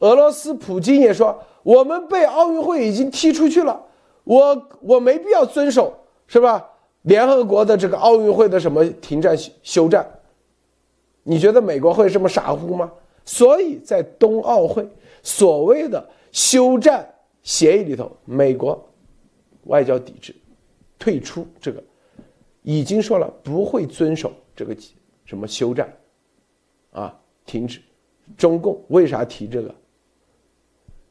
[0.00, 3.78] 俄罗斯普京也说：“我们被奥运会已经踢出去了，
[4.24, 5.92] 我我没必要遵守，
[6.26, 6.66] 是吧？
[7.02, 10.08] 联合国的这个奥运会的什么停战休战？
[11.28, 12.90] 你觉得美国会这么傻乎吗？
[13.26, 14.88] 所以在冬奥会
[15.22, 17.06] 所谓的休战
[17.42, 18.82] 协议里头，美国
[19.64, 20.34] 外交抵制，
[20.98, 21.82] 退出这个，
[22.62, 24.74] 已经说了不会遵守这个
[25.26, 25.92] 什么休战。”
[26.92, 27.14] 啊，
[27.44, 27.82] 停止！
[28.36, 29.74] 中共为啥提这个？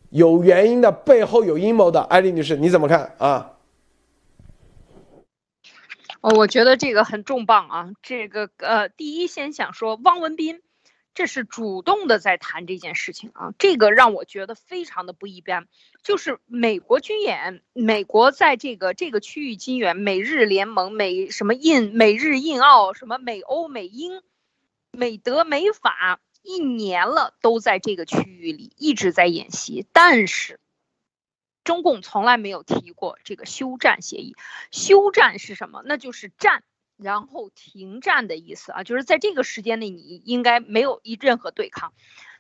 [0.10, 2.02] 有原因的，背后有阴谋的。
[2.02, 3.57] 艾丽女士，你怎么看啊？
[6.22, 7.90] 哦，我觉得这个很重磅啊！
[8.02, 10.62] 这个呃，第一先想说汪文斌，
[11.14, 15.68] 这是主动的在谈这件事情啊，这个让我觉得非常的不一般。
[16.04, 24.22] 就是美国军演，美国在这个这个区域军演，美日联盟、美什么印、美日印澳，什么美欧美英。
[24.90, 30.60] 美德美法一年了，都在这个区域里一直在演习，但是
[31.68, 34.38] 中共从来没有提过这个休战协议。
[34.72, 35.84] 休战是什么？
[35.84, 36.64] 那就是战，
[36.96, 41.92] 然后停战的意思啊，就是在这个时间内你应该没有一任何对抗。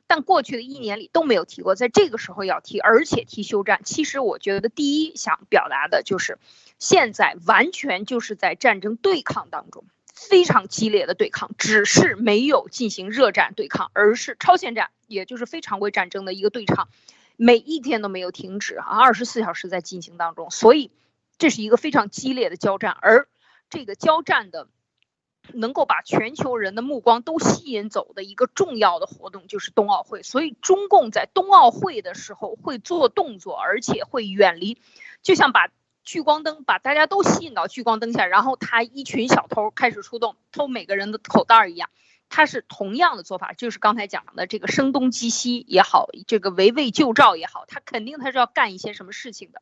[0.07, 3.81] 但过去的一年里都没有提过，在这个时候要提，而且提休战。
[3.83, 6.39] 其实我觉得第一想表达的就是，
[6.79, 9.83] 现在完全就是在战争对抗当中。
[10.15, 16.87] 非常激烈的对抗，只是没有进行热战对抗，而是超限战，也就是非常规战争的一个对抗，
[17.37, 20.91] 每一天都没有停止啊，二十四小时在进行当中，所以
[21.37, 23.29] 这是一个非常激烈的交战，而
[23.69, 24.67] 这个交战的
[25.53, 34.81] 能够把全球人的目光都吸引走的一个重要的活动就是冬奥会，所以中共在冬奥会的时候会做动作，而且会远离，
[35.21, 35.69] 就像把。
[36.07, 41.89] 聚光灯把大家都吸引到聚光灯下，然后他一群小偷开始出动，偷每个人的口袋一样。
[42.29, 49.61] 他是同样的做法，就是刚才讲的这个声东击西也好，这个围魏救赵也好，他肯定他是要干一些什么事情的。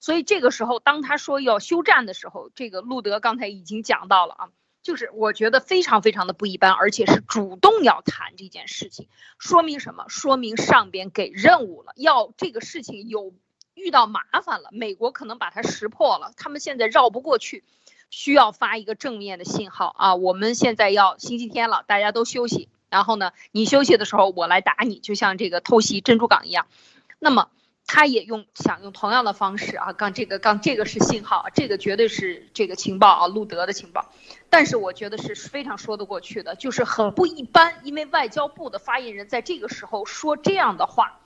[0.00, 4.48] 所以这个时候，当他说要休战的时候，这个路德刚才已经讲到了啊，
[4.82, 10.06] 就是我觉得非常非常的不一般，而且是主动要谈这件事情，说明什么？
[10.08, 13.34] 说明上边给任务了，要这个事情有。
[13.74, 17.64] 遇到麻烦了，美国可能把它识破了，他们现在绕不过去，
[18.10, 20.14] 需要发一个正面的信号啊！
[20.14, 26.66] 我们现在要星期天了，大家都休息，然后呢，你休息的时候我来打你，就像这个偷袭珍珠港一样。
[27.18, 27.48] 那么
[27.86, 34.12] 他也用想用同样的方式啊，刚这个刚这个是信号，这个绝对是这个情报啊，路德的情报。
[34.50, 41.20] 但是我觉得是非常说得过去的，就是很不一般，因为外交部的发言人在这个时候说这样的话。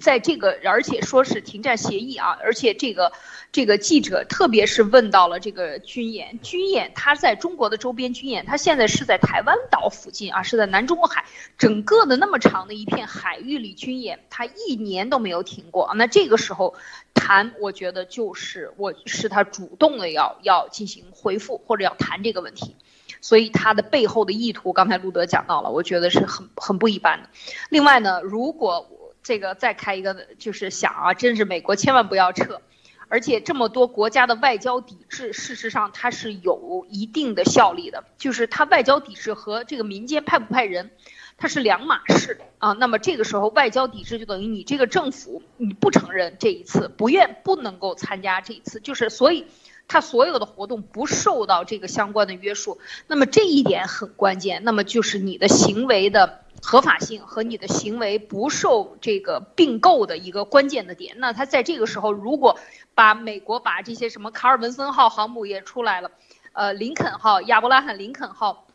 [0.00, 3.12] 在这个，而且说是停战协议啊，而且这个
[3.52, 11.24] 这个记者特别是问到了这个军演，军演它在中国的周边军演，它现在是在台湾岛附近啊，是在南中国海
[11.56, 15.92] 整个的那么长的一片海域里军演，它一年都没有停过。
[15.94, 16.74] 那这个时候
[17.14, 22.74] 谈，我觉得就是我是他主动的要要进行回复或者要谈这个问题，
[23.20, 27.28] 所以他的背后的意图，刚才路德讲到了，我觉得是很很不一般的。
[27.68, 28.90] 另外呢，如果
[29.26, 32.62] 这个再开一个，就是想啊，真是美国千万不要撤，
[33.08, 40.92] 而且这么多国家的外交抵制，事实上它是有一定的效力的，就是它外交抵制和这个民间派不派人，
[41.38, 42.70] 它是两码事啊。
[42.74, 49.46] 那么这个时候外交抵制就等于你这个政府你不承认这一次，不愿不能够参加这一次，就是所以
[49.88, 52.78] 它所有的活动不受到这个相关的约束。
[53.08, 56.45] 那么这一点很关键，那么就是你的行为的。
[56.68, 62.58] 合法性和你的行为不受这个并购的一个关键的点，那他在这个时候如果
[62.92, 66.10] 把美国把这些什么卡尔文森号航母也出来了，
[66.52, 68.66] 呃，林肯号、亚伯拉罕林肯号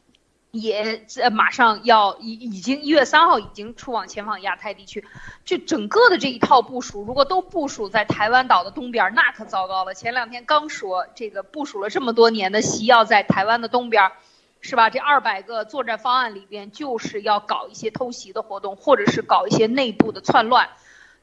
[0.52, 5.04] 也呃马上要已已经一月三号已经出往前往亚太地区，
[5.44, 9.94] 就整个的这一套部署，如果都部署在台湾岛的东边，那可糟糕了。
[9.94, 14.14] 前两天刚说这个部署了这么多年的西要在台湾的东边。
[14.62, 14.92] 是吧？
[14.92, 20.70] 这二百个作战方案里边，就是要搞一些偷袭的活动，或者是搞一些内部的窜乱，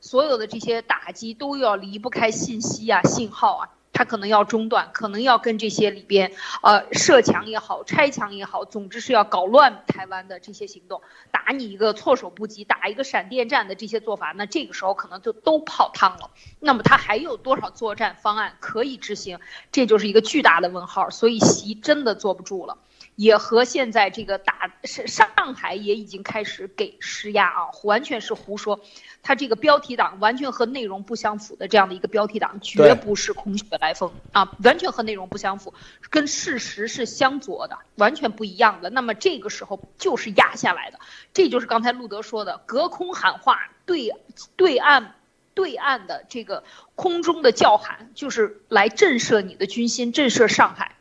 [0.01, 16.31] 所有的这些打击都要离不开信息啊、信号啊，它可能要中断，可能要跟这些里边，呃，设墙也好、拆墙也好，总之是要搞乱台湾的这些行动，打你一个措手不及，打一个闪电战的这些做法，那这个时候可能就都泡汤了。
[16.59, 19.39] 那么它还有多少作战方案可以执行？
[19.71, 21.09] 这就是一个巨大的问号。
[21.11, 22.77] 所以习真的坐不住了。
[23.19, 28.79] 也和现在这个打上上海也已经开始给施压啊，完全是胡说。
[29.25, 35.75] 他这个标题党完全和内容不相符的这样的一个标题党，绝不是空穴来风啊，完全和内容不相符，
[36.11, 38.89] 跟事实是相左的，完全不一样的。
[38.89, 41.01] 那么这个时候就是压下来的，
[41.35, 44.13] 这就是刚才路德说的隔空喊话，对
[44.55, 45.17] 对岸
[45.55, 46.63] 对岸的这个
[46.95, 50.95] 空中的叫喊，就是来震慑你的军心，震慑上海。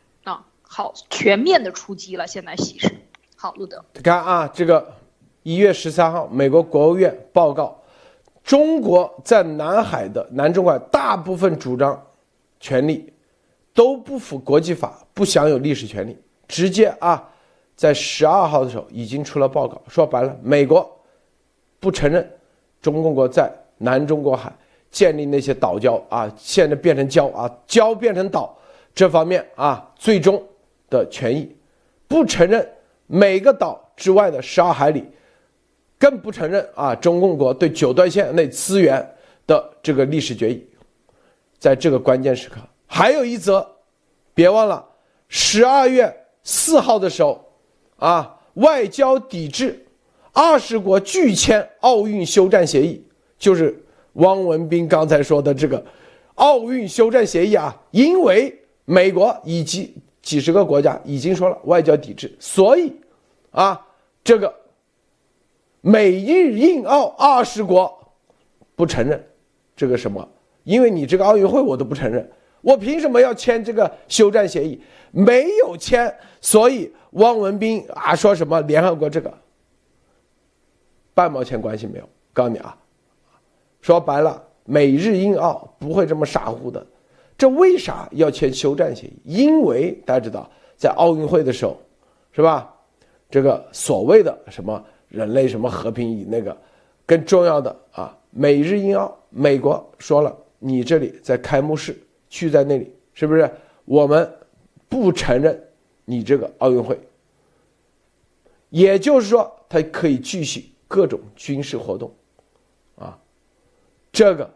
[0.69, 2.27] 好，全面的出击了。
[2.27, 2.93] 现在形势
[3.35, 4.93] 好，路德，你看啊，这个
[5.43, 7.79] 一月十三号，美国国务院报告，
[8.43, 11.99] 中国在南海的南中海大部分主张
[12.59, 13.11] 权利
[13.73, 16.17] 都不符国际法，不享有历史权利。
[16.47, 17.27] 直接啊，
[17.75, 20.89] 在十二号的时候已经出了报告，说白了，美国
[21.79, 22.29] 不承认
[22.81, 24.51] 中共国在南中国海
[24.89, 28.57] 建立那些岛礁啊，现在变成礁啊，礁变成岛
[28.93, 30.43] 这方面啊，最终。
[30.89, 31.53] 的权益，
[32.07, 32.67] 不承认
[33.05, 35.03] 每个岛之外的十二海里，
[35.99, 39.05] 更不承认啊中共国对九段线内资源
[39.45, 40.65] 的这个历史决议。
[41.59, 43.67] 在这个关键时刻，还有一则，
[44.33, 44.85] 别忘了
[45.27, 47.43] 十二月四号的时候，
[47.97, 49.85] 啊，外交抵制
[50.33, 53.03] 二十国拒签奥运休战协议，
[53.39, 53.77] 就是
[54.13, 55.83] 汪文斌刚才说的这个
[56.35, 59.93] 奥运休战协议啊，因为美国以及。
[60.27, 62.91] 几十个国家已经说了外交抵制，所以，
[63.51, 63.79] 啊，
[64.25, 64.53] 这个
[65.79, 67.97] 美日印澳二十国
[68.75, 69.25] 不承认
[69.73, 70.27] 这个什么？
[70.65, 74.81] 因为你这个奥运会我都不承认，我凭什么要签这个休战协议？
[75.11, 79.33] 没有签，所以汪文斌啊说什么联合国这个
[81.13, 82.09] 半毛钱关系没有？
[82.33, 82.77] 告诉你啊，
[83.79, 86.85] 说白了，美日印澳不会这么傻乎的。
[87.37, 89.13] 这为啥要签休战协议？
[89.23, 91.79] 因为大家知道，在奥运会的时候，
[92.31, 92.73] 是吧？
[93.29, 96.57] 这个所谓的什么人类什么和平以那个
[97.05, 101.95] 更重要的啊，美日印澳，美国说了，你这里在开幕式
[102.29, 103.49] 去在那里，是不是？
[103.85, 104.33] 我们
[104.89, 105.61] 不承认
[106.05, 106.99] 你这个奥运会，
[108.69, 112.11] 也就是说，它可以继续各种军事活动，
[112.95, 113.19] 啊，
[114.11, 114.49] 这个，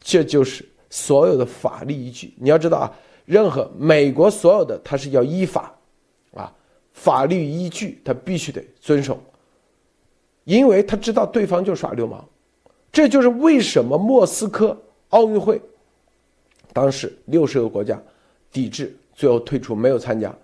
[0.00, 0.68] 这就是。
[0.90, 2.92] 所有的法律依据，你要知道啊，
[3.24, 5.74] 任何美国所有的，它是要依法，
[6.32, 6.52] 啊，
[6.92, 9.20] 法律依据它必须得遵守，
[10.44, 12.24] 因为他知道对方就耍流氓，
[12.90, 14.74] 这就是为什么莫斯科
[15.10, 15.60] 奥运会，
[16.72, 18.00] 当时六十个国家
[18.50, 20.34] 抵制，最后退出没有参加，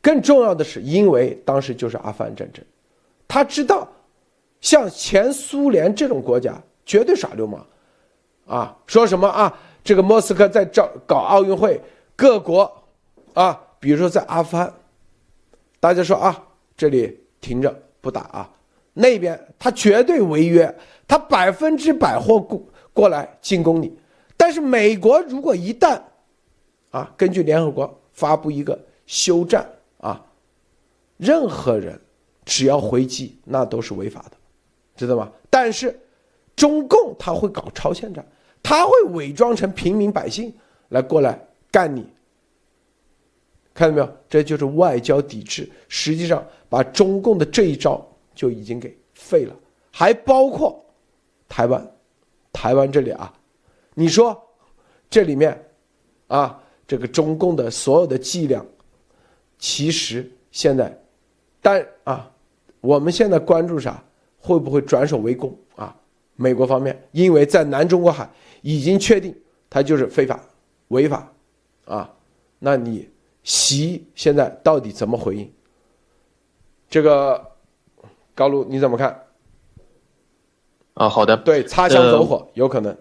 [0.00, 2.64] 更重要的是，因为当时就是阿富汗战争，
[3.28, 3.88] 他知道，
[4.60, 7.64] 像前苏联这种国家绝对耍流氓。
[8.46, 9.52] 啊，说什么啊？
[9.84, 11.80] 这个莫斯科在找搞奥运会，
[12.14, 12.70] 各国
[13.34, 14.72] 啊，比如说在阿富汗，
[15.80, 16.44] 大家说啊，
[16.76, 18.50] 这里停着不打啊，
[18.92, 20.72] 那边他绝对违约，
[21.08, 22.62] 他百分之百或过
[22.92, 23.92] 过来进攻你。
[24.36, 26.00] 但是美国如果一旦
[26.90, 29.68] 啊，根据联合国发布一个休战
[29.98, 30.24] 啊，
[31.16, 32.00] 任何人
[32.44, 34.36] 只要回击，那都是违法的，
[34.94, 35.30] 知道吗？
[35.50, 35.98] 但是
[36.56, 38.26] 中共他会搞超限战。
[38.62, 40.54] 他会伪装成平民百姓
[40.90, 41.36] 来过来
[41.70, 42.06] 干你，
[43.74, 44.16] 看到没有？
[44.28, 49.56] 这就是外交抵制，实际上把中共的这一招就已经给废了。
[49.90, 50.80] 还包括
[51.48, 51.92] 台湾，
[52.52, 53.34] 台湾这里啊，
[53.94, 54.40] 你说
[55.10, 55.60] 这里面
[56.28, 58.64] 啊，这个中共的所有的伎俩，
[59.58, 60.96] 其实现在，
[61.60, 62.30] 但啊，
[62.80, 64.02] 我们现在关注啥？
[64.38, 65.96] 会不会转守为攻啊？
[66.42, 68.28] 美国方面，因为在南中国海。
[68.64, 69.36] 已经确定，
[69.68, 70.40] 它就是非法、
[70.86, 71.32] 违法，
[71.84, 72.14] 啊，
[72.60, 73.08] 那你
[73.42, 75.52] 习现在到底怎么回应？
[76.88, 77.56] 这个
[78.36, 79.26] 高露你怎么看？
[80.94, 82.96] 啊，好的，对，擦枪走火有可能。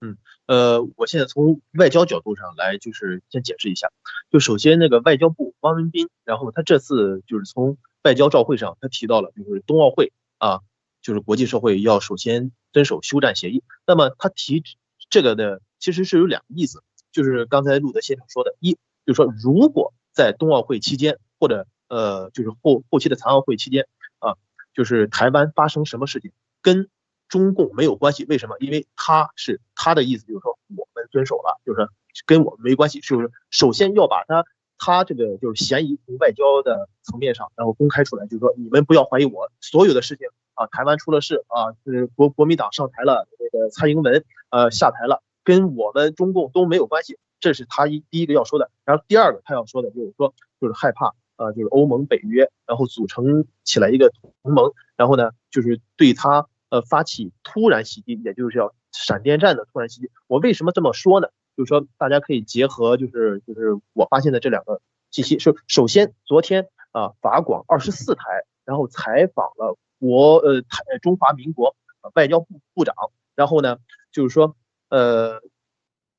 [0.00, 0.16] 嗯，
[0.46, 3.90] 呃，我现在从外交角度上来，就是先解释一下，
[4.30, 10.60] 就首先那个外交部汪文斌，然后他这次就是从外交照会上，他提到了就是冬奥会啊，
[11.06, 12.52] 就是国际社会要首先。
[12.72, 13.62] 遵守休战协议。
[13.86, 14.62] 那么他提
[15.08, 18.74] 这个的其实是有两个意思，就是刚才路德先生说的，一
[19.06, 23.88] 就是说如果在冬奥会期间或者呃就是后后期的残奥会期间
[24.18, 24.34] 啊，
[24.74, 26.90] 就是台湾发生什么事情跟
[27.28, 28.56] 中共没有关系，为什么？
[28.60, 31.88] 因为他是他的意思就是说我们遵守了，就是
[32.26, 33.30] 跟我们没关系，是不是？
[33.48, 34.44] 首先要把他
[34.78, 40.26] 他这个就是嫌疑从外交的层面上，然后公开出来，就是说你们不要怀疑我所有的事情。
[40.56, 48.70] 啊，台湾出了事啊，是国国民党上台了，那个蔡英文呃下台了，跟我们中共都没有关系，这是他一第一个要说的。
[48.86, 54.10] 然后第二个他要说的就是说，就是害怕啊，就是欧盟、北约，然后组成起来一个
[54.42, 60.10] 同盟，然后呢，就是对他呃发起突然袭击，也就是要闪电战的突然袭击。
[60.26, 61.28] 我为什么这么说呢？
[61.56, 64.80] 就是说大家可以结合就是就是我发现的这两个
[65.10, 69.76] 信息，是首先昨天啊法广二十四台，然后采访了。
[69.98, 71.74] 国呃台中华民国
[72.12, 72.94] 外交部部长，
[73.34, 73.78] 然后呢，
[74.12, 74.54] 就是说
[74.90, 75.40] 呃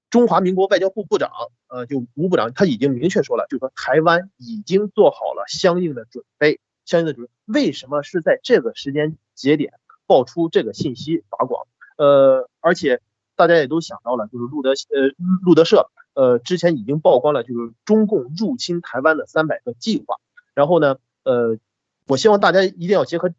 [0.09, 1.29] 中华民国外交部部长
[1.67, 7.31] 呃就吴部长他已经明确说了，就是说台湾已经做好了相应的准备，相应的准备。
[7.45, 9.73] 为什么是在这个时间节点
[10.07, 11.67] 爆出这个信息法广？
[11.97, 12.99] 呃，而且
[13.37, 15.15] 大家也都想到了，就是路德呃
[15.45, 20.17] 路德社呃之前已经曝光了，就是中共入侵台湾的三百个计划。
[20.53, 21.57] 然后呢，呃，
[22.07, 23.31] 我希望大家一定要结合。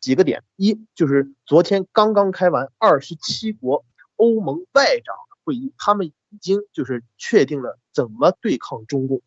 [0.00, 3.86] 几个点，一就是昨天刚刚开完二十七国
[4.16, 9.22] 欧盟外长的会议，他们已经就是确定了怎么对抗中共，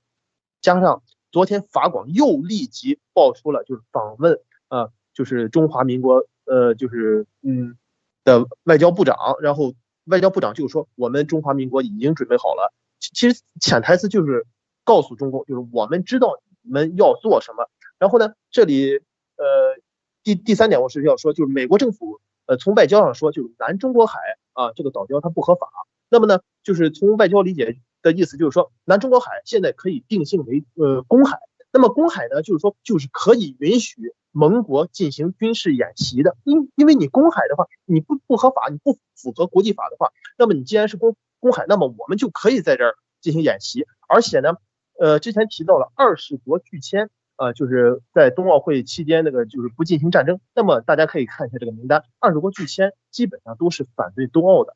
[0.62, 1.02] 加上
[1.32, 7.76] 昨天法广又立即爆出了就是访问呃就是中华民国呃就是嗯
[8.24, 9.74] 的外交部长，然后
[10.08, 14.46] 外交部长就是说我们中华民国已经准备好了，其实潜台词就是
[14.84, 18.98] 告诉中共就是我们知道你们要做什么，然后呢这里
[19.38, 19.82] 呃。
[20.24, 24.20] 第第三点，我是要说，就是美国政府，呃，从外交上说，就是南中国海
[24.52, 25.70] 啊，这个岛礁它不合法。
[26.10, 31.40] 那么呢，就是从外交理解的意思，就是说南中国海现在可以定性为呃公海。
[31.78, 34.02] 那么公海呢，就是说就是可以允许
[34.32, 36.36] 盟国进行军事演习的。
[36.44, 43.86] 因因为你公海的话，你不不合法，你不符合国际法的话，那么你既然是公公海，那么我们就可以在这儿进行演习。
[44.08, 44.56] 而且呢，
[45.00, 47.12] 呃，之前提到了二十国拒签。
[47.40, 50.40] 呃，就是在冬奥会期间，那个就是不进行战争。
[50.56, 54.76] 那么大家可以看一下这个名单，二十国拒签，基本上都是反对冬奥的，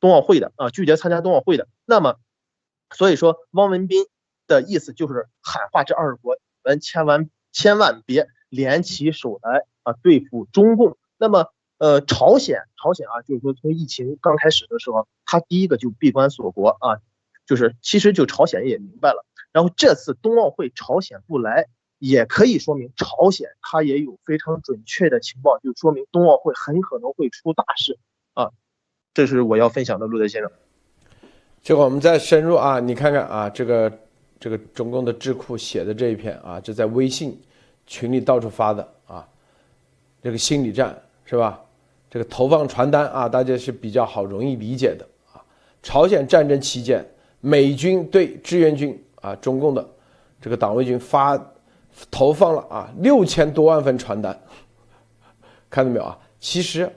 [0.00, 1.66] 冬奥会的啊，拒绝参加冬奥会的。
[1.86, 2.16] 那么，
[2.90, 4.04] 所以说汪文斌
[4.46, 10.96] 的意思就是喊话这二十国，咱千万千万别联起手来啊，对付中共。
[11.18, 17.00] 那么，呃，朝鲜，朝鲜啊，就是说从疫情刚开始的时候，他第一个就闭关锁国啊，
[17.46, 19.24] 就是其实就朝鲜也明白了。
[19.52, 21.66] 然后这次冬奥会朝鲜不来。
[22.00, 27.98] 也可以说明朝鲜它也有非常准确的情报，就说明冬奥会很可能会出大事
[28.34, 28.50] 啊！
[29.14, 30.50] 这是我要分享的，陆德先生。
[31.62, 34.00] 这会我们再深入啊，你看看啊，这个
[34.44, 37.40] 这个中共的智库写的这一篇啊，就在微信
[37.86, 39.26] 群里到处发的啊，
[40.22, 41.58] 这个心理战是吧？
[42.10, 45.40] 这个投放传单啊，大家是比较好容易理解的啊。
[45.82, 47.02] 朝鲜战争期间，
[47.40, 49.88] 美军对志愿军啊，中共的
[50.42, 51.42] 这个党卫军发。
[52.10, 54.38] 投放了啊六千多万份传单，
[55.70, 56.18] 看到没有啊？
[56.38, 56.90] 其实，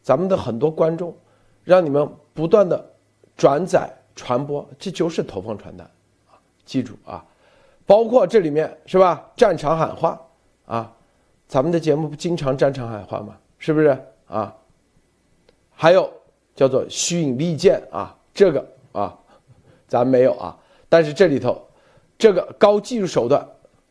[0.00, 1.12] 咱们的很多观众
[1.64, 2.88] 让你们不断的
[3.36, 5.90] 转载传播，这就是投放传单！
[6.66, 7.24] 记住啊，
[7.86, 9.26] 包括这里面是吧？
[9.36, 10.20] 战场喊话
[10.66, 10.92] 啊，
[11.48, 13.36] 咱们的节目不经常战场喊话吗？
[13.56, 14.54] 是不是啊？
[15.70, 16.12] 还有
[16.54, 19.16] 叫做虚影利剑啊，这个啊，
[19.88, 20.54] 咱没有啊，
[20.88, 21.58] 但是这里头
[22.18, 23.46] 这个高技术手段，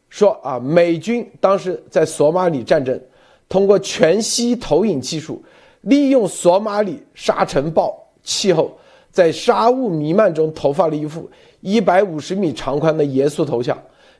[0.09, 3.01] 说啊，美军当时在索马里战争，
[3.47, 5.43] 通过全息投影技术。
[5.81, 8.75] 利用索马里沙尘暴气候，
[9.11, 11.29] 在沙雾弥漫中投放了一副
[11.65, 13.75] 一百五十米长宽的严肃头像，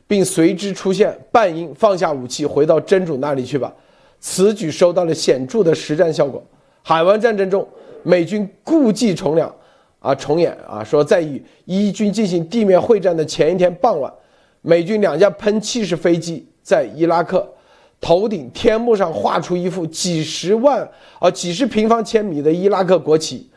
[0.08, 3.72] 并随之出现半音“放下武器，回到真主那里去吧”。
[4.20, 6.44] 此举收到了显著的实战效果。
[6.82, 7.68] 海湾战争中，
[8.02, 9.48] 美军故伎重演，
[10.00, 14.12] 啊，重演啊，说在与伊军进行地面会战的前一天傍晚，
[14.64, 17.48] 美军两架喷气式飞机在伊拉克。
[18.02, 20.90] 头顶天幕上画出一幅几十万
[21.20, 23.48] 啊几十平方千米的伊拉克国旗，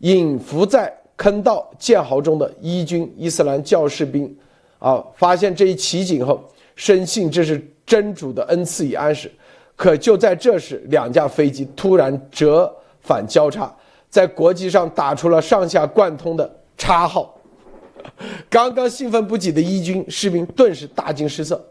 [0.00, 4.34] 隐伏在坑道剑壕中的伊军伊斯兰教士兵，
[4.78, 6.42] 啊，发现这一奇景后，
[6.76, 9.30] 深信这是真主的恩赐与安使。
[9.76, 13.70] 可就在这时，两架飞机突然折返交叉，
[14.08, 17.38] 在国际上打出了上下贯通的叉号。
[18.48, 21.62] 刚刚兴奋不已的伊军士兵顿时大惊失色，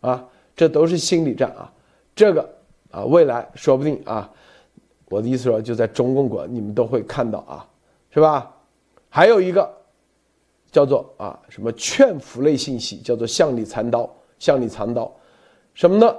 [0.00, 0.24] 啊。
[0.56, 1.72] 这都是心理战啊，
[2.14, 2.48] 这个
[2.90, 4.30] 啊，未来说不定啊，
[5.08, 7.66] 我的意思说就在中共国，你们都会看到啊，
[8.12, 8.48] 是吧？
[9.10, 9.70] 还有一个
[10.72, 14.08] 叫做啊什么劝服类信息，叫做向里藏刀，
[14.38, 15.12] 向里藏刀，
[15.74, 16.16] 什么呢？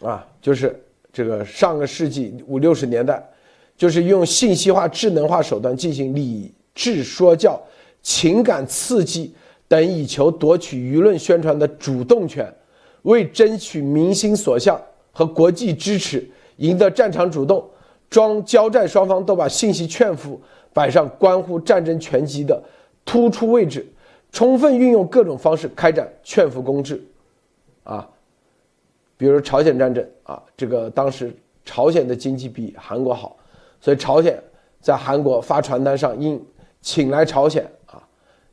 [0.00, 3.22] 啊，就是这个上个世纪五六十年代，
[3.76, 7.60] 就是用信息化、智能化手段进行理智说教、
[8.00, 9.34] 情感刺激
[9.68, 12.50] 等，以求夺取舆论宣传的主动权。
[13.02, 14.80] 为争取民心所向
[15.10, 16.24] 和国际支持，
[16.58, 17.68] 赢得战场主动，
[18.08, 20.40] 装交战双方都把信息劝服
[20.72, 22.62] 摆上关乎战争全局的
[23.04, 23.86] 突出位置，
[24.30, 27.02] 充分运用各种方式开展劝服攻势，
[27.84, 28.08] 啊，
[29.16, 33.36] 比如朝鲜战争啊，这个当时朝鲜的经济比韩国好，
[33.80, 34.42] 所以朝鲜
[34.80, 36.44] 在韩国发传单上应
[36.80, 38.02] 请来朝鲜啊，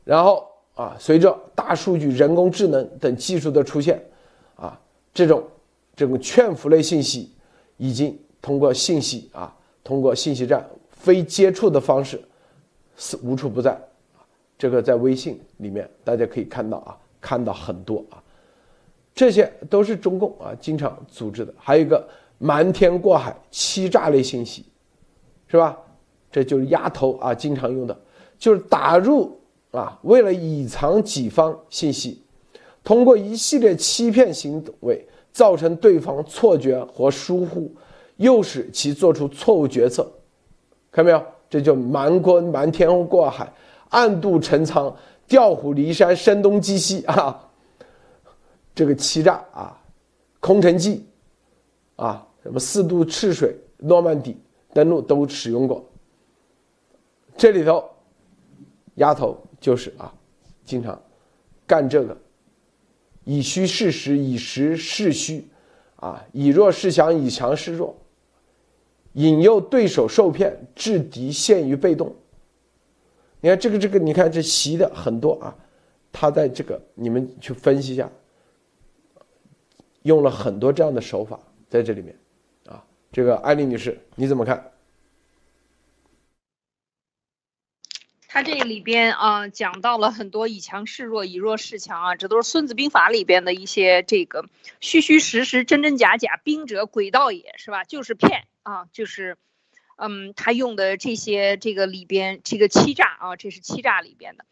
[0.04, 4.02] 然后啊，随着大数据、人工智能等技术的出现。
[4.56, 4.78] 啊
[5.12, 5.42] 这种
[5.96, 7.32] 这种劝服类信息，
[7.78, 9.52] 已经通过信息啊，
[9.82, 10.64] 通过信息站
[11.00, 12.22] 非接触的方式，
[12.94, 13.76] 是无处不在。
[14.58, 18.22] 这个在微信里面大家可以看到啊，看到很多啊，
[19.14, 21.52] 这些都是中共啊经常组织的。
[21.56, 24.66] 还有一个瞒天过海欺诈类信息，
[25.48, 25.76] 是吧？
[26.30, 27.98] 这就是丫头啊经常用的，
[28.38, 29.34] 就是打入
[29.70, 32.22] 啊，为了隐藏己方信息。
[32.84, 37.74] 通过一系列欺骗行为，造成对方错觉和疏忽，
[38.16, 40.06] 诱使其做出错误决策。
[40.90, 41.24] 看到没有？
[41.48, 43.52] 这就瞒过瞒天过海，
[43.88, 44.94] 暗度陈仓，
[45.26, 47.50] 调虎离山，声东击西啊！
[48.72, 49.76] 这个欺诈啊，
[50.38, 51.04] 空城计
[51.96, 54.36] 啊，什么四渡赤水、诺曼底
[54.72, 55.84] 登陆都使用过。
[57.36, 57.84] 这里头，
[58.94, 60.14] 丫头就是啊，
[60.64, 61.00] 经常
[61.66, 62.16] 干这个。
[63.24, 65.46] 以虚示实，以实示虚，
[65.96, 67.94] 啊，以弱示强，以强示弱，
[69.14, 72.14] 引诱对手受骗，制敌陷于被动。
[73.40, 75.56] 你看这个，这个，你看这习的很多啊，
[76.12, 78.10] 他在这个你们去分析一下，
[80.02, 82.16] 用了很多这样的手法在这里面，
[82.66, 84.72] 啊，这个艾丽女士你怎么看？
[88.32, 94.44] 他这里边啊讲到了很多以强示弱，以弱示强啊，这都是《孙子兵法》里边的一些这个
[94.78, 97.82] 虚虚实实、真真假假，兵者诡道也是吧？
[97.82, 99.36] 就是骗啊，就是，
[99.96, 104.44] 嗯，他用的这些这个里边这个欺诈啊，这是欺诈里边的。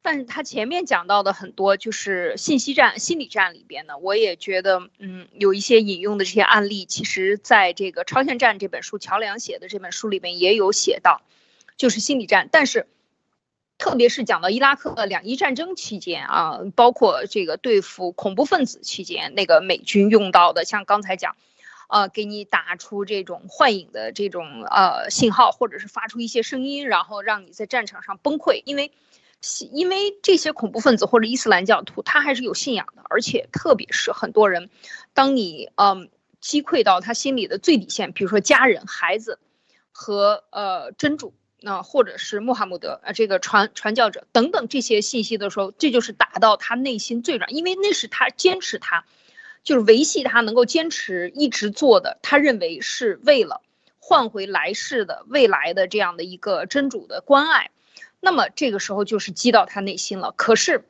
[0.00, 11.22] 但是他前面讲到的很多就是信息战、心理战里边呢，我也觉得，嗯，有一些引用的这些案例，其实在这个《超限战》这本书，乔梁写的这本书里面也有写到，
[11.76, 12.86] 就是心理战，但是。
[13.76, 21.36] 特别是讲到伊拉克两伊战争期间啊，包括这个对付恐怖分子期间，那个美军用到的，像刚才讲，
[21.88, 28.92] 呃，给你打出这种幻影的这种呃信号，或者是发出一些声音，然后让你在战场上崩溃，因为，
[29.72, 34.70] 因为这些恐怖分子或者伊斯兰教徒他还是有信仰的，而且特别是很多人，
[35.12, 36.10] 当你嗯
[36.40, 39.38] 击溃到他心里的最底线，比如说家人、孩子
[39.92, 41.34] 和呃真主。
[41.66, 49.06] 那或者是穆罕默德啊，这个传传教者等等这些信息的时候，这就是打到他内心最软，因为那是他坚持他，
[49.64, 53.62] 就是维系他能够坚持一直做的，他认为是为了
[53.98, 57.70] 换回来世的未来的这样的一个真主的关爱，
[58.20, 60.32] 那么这个时候就是击到他内心了。
[60.36, 60.84] 可是，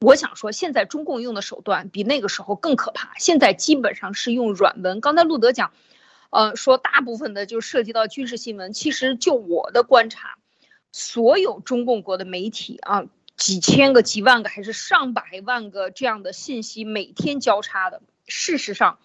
[0.00, 3.14] 我想说，现在中共用的手段比那个时候更可怕。
[3.16, 5.00] 现在基本上是用软文。
[5.00, 5.72] 刚才路德讲，
[6.30, 8.72] 呃，说大部分的就涉及到军事新闻。
[8.72, 10.36] 其实就我的观察，
[10.90, 13.04] 所有中共国的媒体啊，
[13.44, 18.98] 几千个、几万个还是上百万个这样的信息每天交叉的，事实上。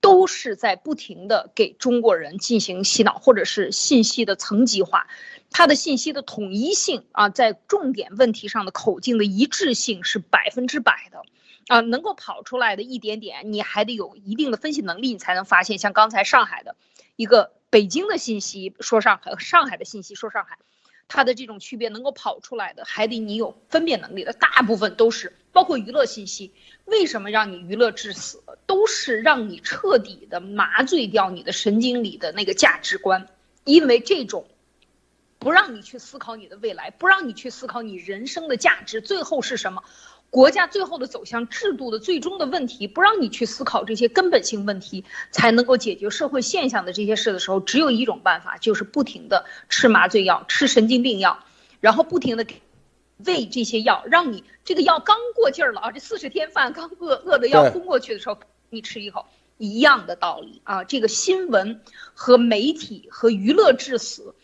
[0.00, 5.06] 都是在不停的给中国人进行洗脑，或者是信息的层级化，
[5.50, 11.22] 它的信息的统一性啊，在重点问题上的口径的一致性是百分之百的，
[11.68, 15.78] 啊，能够跑出来的一点点，你还得有一定的分析能力，你才能发现。
[15.78, 16.76] 像刚才上海的
[17.16, 20.58] 一个北京的信息说上海，上海的信息说上海。
[21.08, 24.32] 它的这种区别能够跑出来的，还得你有分辨能力的。
[24.32, 26.52] 大部分都是包括娱乐信息，
[26.86, 28.42] 为什么让你娱乐致死？
[28.66, 33.28] 都是让你彻底的麻醉掉你的神经里的那个价值观，
[33.64, 34.46] 因为这种
[35.38, 39.84] 不让你去思考你的未来，不让你去思考你人生的价值，最后是什么？
[40.34, 51.38] 国家最后的走向，制度的最终的问题，不让你去思考这些根本性问题，才能够解决社会现象的这些事的时候，只有一种办法，就是不停的吃麻醉药、吃神经病药，
[51.78, 52.44] 然后不停的
[53.24, 58.36] 喂这些药，让你这个药刚过劲儿了啊，这四十天饭刚饿饿的要昏过去的时候，
[58.70, 59.26] 你吃一口，
[59.56, 60.82] 一样的道理啊。
[60.82, 61.80] 这个新闻
[62.12, 64.34] 和媒体和娱乐致死。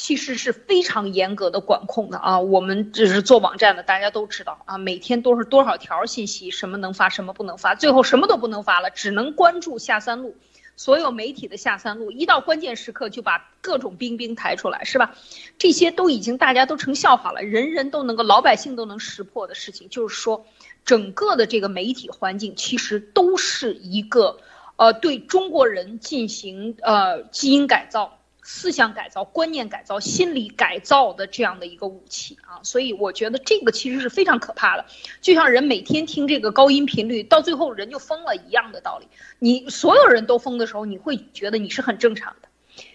[0.00, 10.36] 其实是非常严格的管控的啊，我们只是做网站的，大家都知道啊，每天都是多少条信息，什么能发，什么不能发，最后什么都不能发了，只能关注下三路，
[10.76, 15.16] 所有媒体的下三路，一到关键时刻就把各种兵兵抬出来，是吧？
[15.58, 20.46] 这些都已经大家都成笑话了，人人都能够，老百姓都能识破的事情，就是说，
[20.84, 24.38] 整个的这个媒体环境其实都是一个，
[24.76, 28.14] 呃，对中国人进行呃基因改造。
[28.50, 34.86] 思想改造、观念改造、心理改造的这样的一个武器啊，所以我觉得这个其实是非常可怕的。
[35.20, 39.06] 就像人每天听这个高音频率，到最后人就疯了一样的道理。
[39.38, 42.48] 你所有人都疯的时候，你会觉得你是很正常的，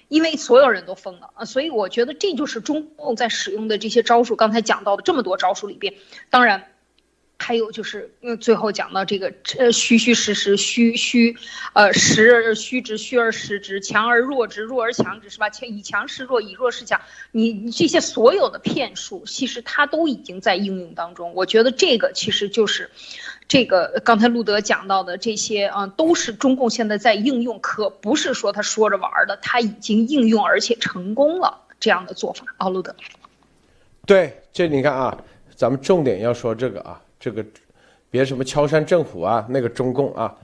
[0.07, 1.45] 因为所有人都疯了啊。
[1.45, 4.35] 所以我觉得这就是中共在使用的这些招数。
[4.35, 5.93] 刚才讲到的这么多招数里边，
[6.31, 6.72] 当然。
[7.43, 11.35] 还有就是，嗯，最后讲到这个，呃，虚虚实实，虚虚，
[11.73, 15.49] 呃，实而虚之，虚而实之，强而弱之，弱而强之，是吧？
[15.49, 21.33] 强以强示弱，以弱示强，你这些所有的骗术，其实它都已经在应用当中。
[21.35, 22.89] 我觉得这个其实就是，
[23.49, 32.45] 这个刚才路德讲到的这些啊，都是中共现在在应用，可不是说他说着玩的，他已经应用而且成功了这样的做法。
[32.57, 32.95] 啊，路德，
[34.05, 35.17] 对，这你看啊，
[35.53, 37.01] 咱们重点要说这个啊。
[37.23, 37.45] 这个，
[38.09, 40.35] 别什么敲山震虎啊，那个中共啊，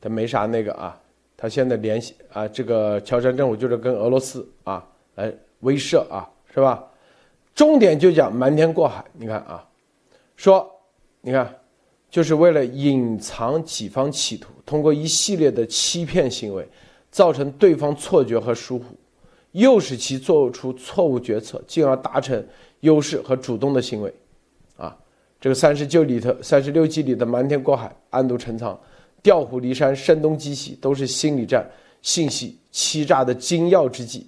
[0.00, 0.98] 他没啥那个啊，
[1.36, 4.82] 他现在联系啊，这个敲山震虎就是跟俄罗斯啊
[5.16, 5.30] 来
[5.60, 6.82] 威慑啊，是吧？
[7.54, 9.62] 重点就讲瞒天过海，你看啊，
[10.34, 10.66] 说，
[11.20, 11.54] 你看，
[12.08, 16.66] 就是为了隐藏己方企图，通过一系列的欺骗行为，
[17.10, 18.96] 造成对方错觉和疏忽，
[19.50, 22.42] 诱使其做出错误决策，进而达成
[22.80, 24.10] 优势和主动的行为。
[25.42, 28.78] 这个三十九里头，三十六计里的瞒天过海、暗度陈仓、
[29.24, 31.68] 调虎离山、声东击西，都是心理战、
[32.00, 34.20] 信息欺诈的精要之计。《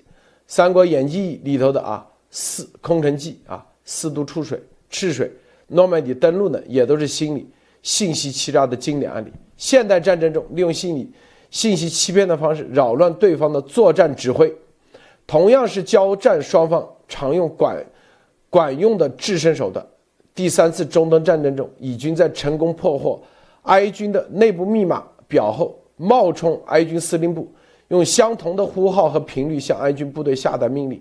[0.49, 4.61] 三国演义》里头的啊，四空城计啊，四渡出水、
[4.91, 5.31] 赤水、
[5.69, 7.49] 诺曼底登陆呢，也都是心理
[7.85, 9.31] 信息欺诈的经典案例。
[9.57, 11.09] 现代战争中，利用心理
[11.49, 14.53] 信息欺骗的方式扰乱对方的作战指挥，
[15.29, 17.81] 同样是交战双方常用管
[18.51, 19.87] 管用的制胜手段。
[20.35, 23.23] 第三次中东战争中，以军在成功破获
[23.63, 27.49] 埃军的内部密码表后，冒充埃军司令部，
[27.89, 31.01] 用相同的呼号和频率向埃军部队下达命令，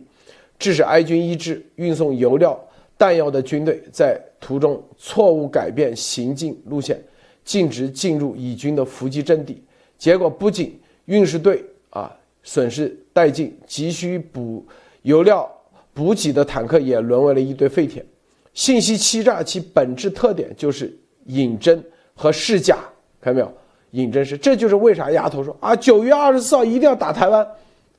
[0.59, 2.59] 致使埃军一支运送油料、
[2.95, 7.01] 弹药的军队在途中错误改变行进路线，
[7.43, 9.61] 径直进入以军的伏击阵地。
[9.97, 14.63] 结果不仅运输队啊损失殆尽，急需补
[15.01, 15.51] 油料
[15.91, 18.05] 补给的坦克也沦为了一堆废铁。
[18.54, 20.95] 信息欺诈其本质特点就是
[21.26, 21.84] 引真
[22.16, 22.78] 和示假，
[23.20, 23.54] 看到没有？
[23.91, 27.47] 引真是，这就是为啥丫头说啊，九月二十四号一定要打台湾，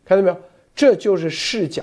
[0.04, 0.36] 看到没有？
[0.74, 1.82] 这就是示假。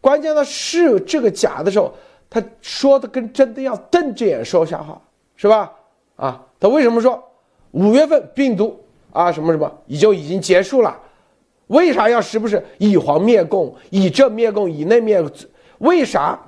[0.00, 1.92] 关键他是这个假的时候，
[2.30, 5.00] 他说的跟真的要，瞪着眼说瞎话，
[5.34, 5.72] 是吧？
[6.14, 7.20] 啊，他为什么说
[7.72, 8.78] 五月份病毒
[9.12, 10.96] 啊什么什么已经已经结束了？
[11.66, 15.20] 为啥要时不时以黄灭共，以这灭共，以那灭？
[15.78, 16.38] 为啥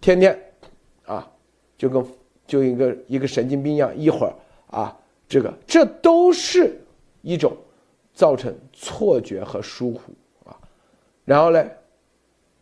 [0.00, 0.36] 天天？
[1.76, 2.04] 就跟
[2.46, 4.32] 就一个一个神经病一样，一会儿
[4.68, 4.96] 啊，
[5.28, 6.80] 这个这都是
[7.22, 7.56] 一种
[8.12, 10.12] 造成错觉和疏忽
[10.48, 10.56] 啊，
[11.24, 11.68] 然后嘞，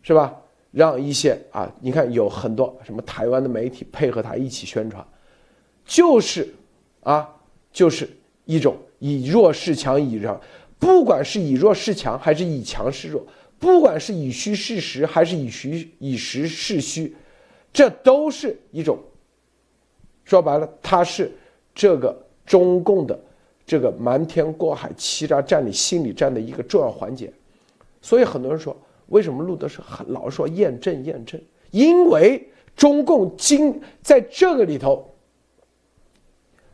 [0.03, 0.41] 是吧？
[0.71, 5.07] 让一些啊，你看有很多什么台湾的媒体配合他一起宣传，
[5.85, 6.53] 就是
[7.05, 7.31] 啊，
[7.73, 8.11] 就是
[8.45, 10.41] 一种以弱势强，以弱，
[10.81, 13.25] 不管是以弱势强还是以强示弱，
[13.61, 17.15] 不管是以虚示实还是以虚以实示虚，
[17.75, 18.99] 这都是一种。
[20.25, 21.31] 说白了，他是
[21.75, 22.17] 这个
[22.47, 23.21] 中共的
[23.67, 27.31] 这个瞒天过海、欺诈占领心理战的一个重要环节。
[28.01, 28.75] 所以很多人说。
[29.09, 31.39] 为什么路德是很老说验证验证？
[31.73, 32.43] 因为
[32.75, 35.07] 中共今在这个里头，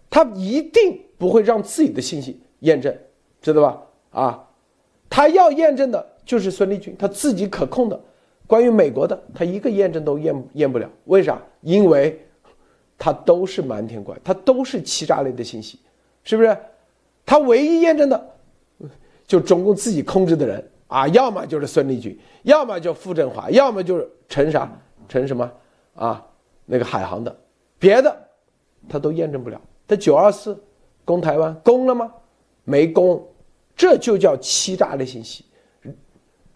[0.08, 2.96] 他一定不会让自己的信息验证，
[3.42, 3.82] 知道吧？
[4.12, 4.48] 啊，
[5.10, 8.00] 他要验证的就是孙立军他自己可控的，
[8.50, 10.90] 关于美国的，他一个验证都验验不了。
[11.04, 11.40] 为啥？
[11.60, 12.20] 因为，
[12.98, 15.78] 他都是瞒天怪，他都是欺诈类的信息，
[16.24, 16.58] 是不是？
[17.24, 18.30] 他唯一验证的，
[19.24, 20.68] 就中共自己控制的人。
[20.88, 24.68] 啊，要么就是孙立军，要么就傅政华，要么就是陈啥
[25.08, 25.48] 陈什么
[25.94, 26.26] 啊，
[26.66, 27.38] 那个海航的，
[27.78, 28.28] 别的
[28.88, 29.60] 他都验证不了。
[29.86, 30.60] 他九二四
[31.04, 32.12] 攻台湾攻了吗？
[32.64, 33.24] 没攻，
[33.76, 35.44] 这就叫欺诈类信息，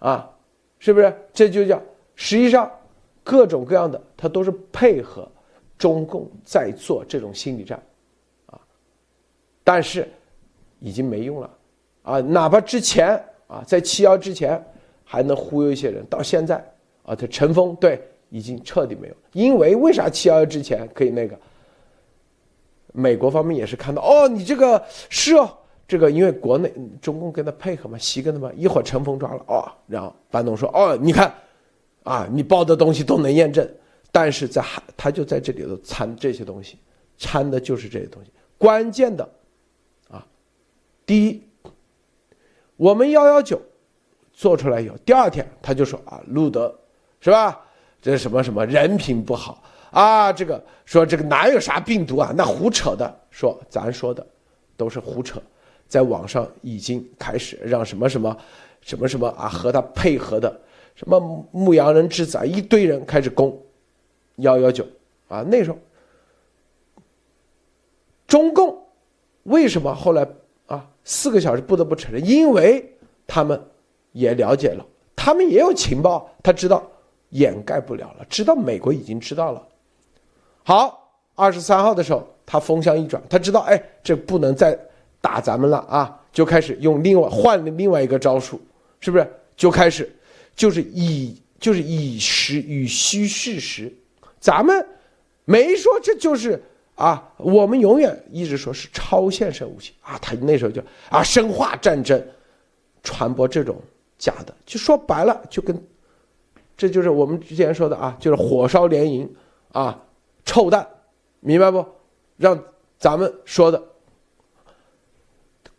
[0.01, 0.29] 啊，
[0.85, 1.17] 是不是？
[1.33, 1.81] 这就叫
[2.15, 2.71] 实际上
[3.23, 5.27] 各种各样的，他都是配合
[5.79, 7.83] 中共在做这种心理战，
[8.45, 8.61] 啊，
[9.65, 10.07] 但是
[10.81, 11.51] 已经没用了，
[12.03, 13.19] 啊，哪怕之前。
[13.47, 14.61] 啊，在七幺之前
[15.05, 16.57] 还能忽悠一些人，到现在
[17.03, 19.15] 啊，他陈峰对已经彻底没有。
[19.33, 21.39] 因为为啥七幺幺之前可以那个？
[22.95, 31.33] 美国方面也是看到哦，你这个是哦，这个因为国内中共跟他配合嘛，习跟他嘛，一会儿陈峰抓了哦，然后班农说哦，你看
[32.03, 33.69] 啊，你报的东西都能验证，
[34.11, 36.79] 但是在海他就在这里头掺这些东西，
[37.19, 39.29] 掺的就是这些东西，关键的
[40.09, 40.27] 啊，
[41.05, 41.43] 第一。
[42.77, 43.61] 我们幺幺九
[44.33, 46.75] 做出来以后，第二天他就说啊，路德
[47.21, 47.61] 是吧？
[48.03, 49.63] 这什么什么人品不好
[49.93, 50.33] 啊？
[50.33, 52.33] 这个说这个哪有啥病毒啊？
[52.37, 54.27] 那胡扯的，说咱说的
[54.77, 55.41] 都是胡扯，
[55.89, 58.37] 在网上已经开始让什么什么
[58.81, 60.61] 什么什么啊和他配合的
[60.95, 61.21] 什么
[61.51, 63.57] 牧羊人之子啊一堆人开始攻
[64.37, 64.87] 幺幺九
[65.29, 65.79] 啊，那时候
[68.27, 68.77] 中共
[69.45, 70.27] 为什么后来
[70.67, 70.89] 啊？
[71.05, 73.63] 四个小时不得不承认，因为他们
[74.13, 76.83] 也了解了，他们也有情报，他知道
[77.31, 79.63] 掩盖不了了，知道美国已经知道了。
[80.63, 84.79] 好，二十三号的时候，他风向一转，他知道，哎，这不能再
[85.25, 88.61] 打咱们了啊，就开始用另外换了另外一个招数，
[89.01, 89.27] 是不是？
[89.57, 90.15] 就开始
[90.55, 93.91] 就是以就是以实与虚事实，
[94.39, 94.87] 咱们
[95.47, 96.63] 没说这就是。
[96.97, 102.25] 啊，我们永远一直说是超现实武器啊，他那时候就啊生化战争，
[103.03, 103.77] 传播这种
[104.17, 105.77] 假的，就说白了就跟，
[106.77, 109.29] 这就是我们之前说的啊，就是火烧连营
[109.73, 110.01] 啊，
[110.45, 110.87] 臭蛋，
[111.41, 111.85] 明白不？
[112.37, 112.57] 让
[112.97, 113.83] 咱们说的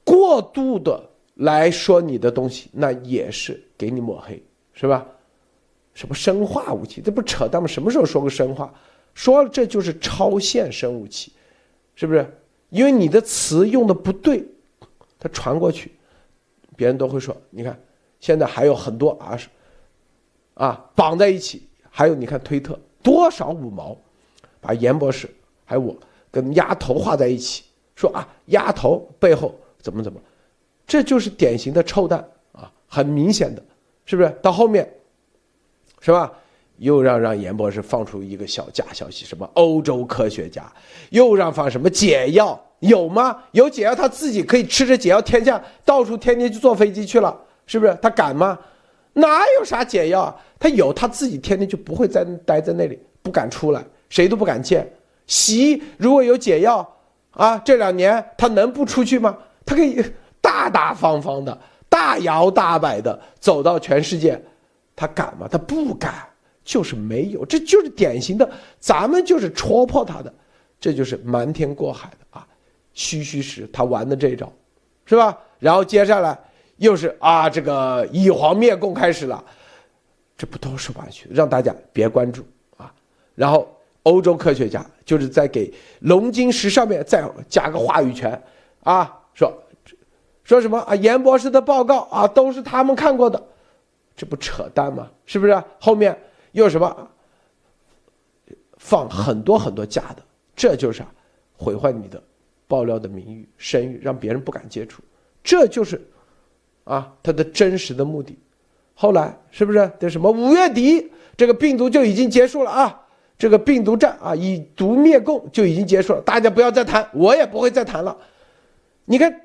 [0.06, 1.04] 过度的
[1.34, 4.42] 来说你的东西，那也是给你抹黑，
[4.72, 5.06] 是吧？
[5.94, 7.68] 什么生化武器，这不扯淡吗？
[7.68, 8.74] 什么时候说过生化？
[9.14, 11.34] 说，这就是超限生物器，
[11.96, 12.26] 是不是？
[12.70, 14.46] 因为你的词用的不对，
[15.18, 15.92] 它传过去，
[16.76, 17.36] 别人都会说。
[17.50, 17.80] 你看，
[18.20, 19.40] 现在还有很多啊，
[20.56, 23.98] 啊绑在一起，还有你看推特多少五毛，
[24.60, 25.34] 把严博士
[25.64, 25.96] 还有我
[26.30, 27.64] 跟丫头画在一起，
[27.96, 30.20] 说啊丫头背后怎么怎么，
[30.88, 33.64] 这就是典型的臭蛋啊，很明显的，
[34.04, 34.36] 是不是？
[34.42, 34.92] 到后面，
[36.02, 36.32] 是吧？
[36.78, 40.66] 又让让严博士放出一个小假消息，什么欧洲科学家
[41.12, 43.44] 又让放什么解药有吗？
[43.52, 47.96] 有解药他自己可以吃着解药天下，到处天天去坐飞机去了，是不是？
[48.02, 48.58] 他敢吗？
[49.14, 50.36] 哪有啥解药啊？
[50.58, 54.92] 他有他自己天天就不会在待在那里，不敢出来，谁都不敢见。
[55.28, 56.98] 习如果有解药
[57.32, 59.38] 啊，这两年他能不出去吗？
[59.66, 60.04] 他可以
[60.40, 61.58] 大大方方的、
[61.90, 64.42] 大摇大摆的走到全世界，
[64.96, 65.48] 他敢吗？
[65.50, 66.14] 他不敢。
[66.64, 68.50] 就是没有，这就是典型的，
[68.80, 70.34] 咱们就是戳破他的，
[70.80, 72.48] 这就是瞒天过海的啊，
[72.92, 74.52] 虚虚实，他玩的这一招，
[75.06, 75.38] 是吧？
[75.60, 76.36] 然后接下来
[76.78, 79.46] 又是啊，这个以黄灭共开始了，
[80.36, 82.44] 这不都是玩虚，让大家别关注
[82.78, 82.92] 啊。
[83.36, 88.42] 然后欧洲科学家就是在给龙晶石上面再加个话语权
[88.82, 89.54] 啊，说
[90.44, 90.96] 说什么啊？
[90.96, 93.40] 严博士的报告啊，都是他们看过的，
[94.16, 95.12] 这不扯淡吗？
[95.28, 95.64] 是不是？
[95.80, 96.18] 后面。
[96.52, 97.10] 又什么？
[98.78, 100.24] 放很多很多假的，
[100.56, 101.04] 这就是
[101.58, 102.24] 毁坏你的
[102.66, 105.04] 爆料的名誉、声誉，让别人不敢接触。
[105.44, 106.02] 这就是
[106.86, 108.40] 啊，他的真实的目的。
[108.94, 113.02] 后来是不是这什么五月底这个病毒就已经结束了啊？
[113.38, 118.18] 这个病毒战啊，以毒灭共就已经结束了，大家不要再谈，我也不会再谈了。
[119.06, 119.42] 你看，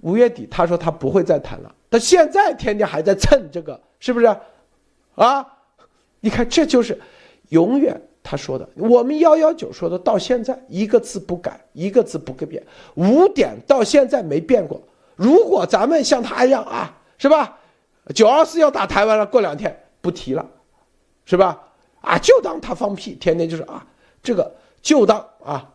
[0.00, 4.26] 五月底他说他不会再谈了，他现在天天还在蹭这个，是不是？
[5.14, 5.46] 啊，
[6.20, 7.00] 你看这就是
[7.50, 12.62] 永远他说的，我们幺幺九说的到现在一个字不改，一个字不改变，
[12.94, 14.80] 五点到现在没变过。
[15.14, 17.58] 如果咱们像他一样啊，是吧？
[18.14, 20.46] 九二四要打台湾了，过两天不提了，
[21.24, 21.62] 是吧？
[22.00, 23.86] 啊，就当他放屁，天天就是啊，
[24.22, 25.72] 这个就当啊，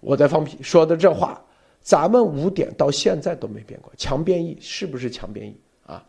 [0.00, 1.43] 我在放屁说的这话，
[1.84, 3.92] 咱们五点到现在都没变过。
[3.96, 5.54] 强变异是不是强变异
[5.86, 6.02] 啊？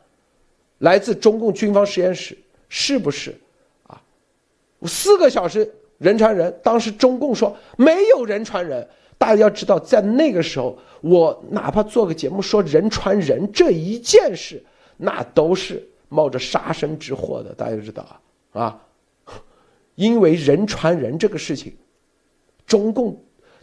[0.77, 2.35] 来自中共军方实验室
[2.69, 3.35] 是不是
[3.83, 4.01] 啊？
[4.83, 8.87] 四个小时人传人，当时中共说没有人传人。
[9.17, 14.63] 大家要知道，在那个时候，我哪怕做个节目说人传人这一件事，
[14.97, 17.53] 那都是冒着杀身之祸的。
[17.53, 18.03] 大家知道
[18.53, 18.81] 啊啊。
[19.95, 21.73] 因为人传人这个事情，
[22.65, 23.17] 中共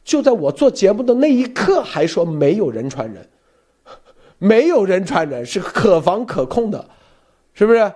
[0.04, 3.28] 就在我做节目的那一刻还说没有人传人，
[4.38, 6.88] 没有人传人是可防可控的，
[7.52, 7.92] 是不是？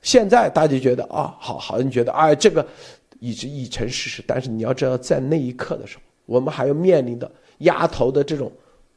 [0.00, 2.66] 现在大家觉得啊，好好像觉得哎，这个
[3.20, 4.22] 已经已成事实。
[4.26, 8.52] 但是你要知道，在那一刻的时候，我们还要面临的压头的这种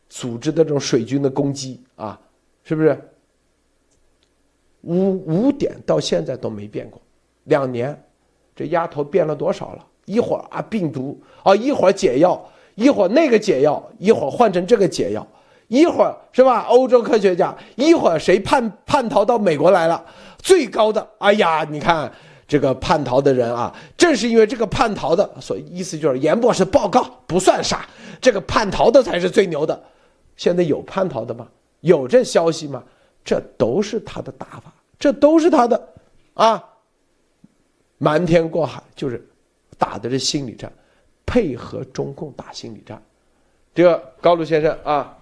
[0.10, 2.20] 组织的这种水军的攻击啊，
[2.64, 3.00] 是不是？
[4.82, 7.02] 五五点到现在都没变过。
[7.46, 7.98] 两年，
[8.56, 9.88] 这丫头变了多少了？
[10.08, 12.44] 一会儿啊病毒啊，一会儿解药，
[12.76, 15.28] 一会儿那个解药，一会儿换成这个解药，
[15.68, 16.62] 一会儿是吧？
[16.70, 20.04] 欧洲科学家，一会儿谁叛叛逃到美国来了？
[20.40, 22.10] 最高的，哎呀，你看
[22.48, 27.86] 这个叛逃的人啊，正是因为这个叛逃的，所以意思就是严博士报告不算啥，
[28.22, 29.84] 这个叛逃的才是最牛的。
[30.38, 31.46] 现在有叛逃的吗？
[31.82, 32.82] 有这消息吗？
[33.26, 35.90] 这都是他的打法，这都是他的
[36.34, 36.64] 啊。
[37.98, 39.28] 瞒天过海就是
[39.78, 40.72] 打的是心理战，
[41.26, 43.02] 配合中共打心理战。
[43.74, 45.18] 第二高卢先生啊，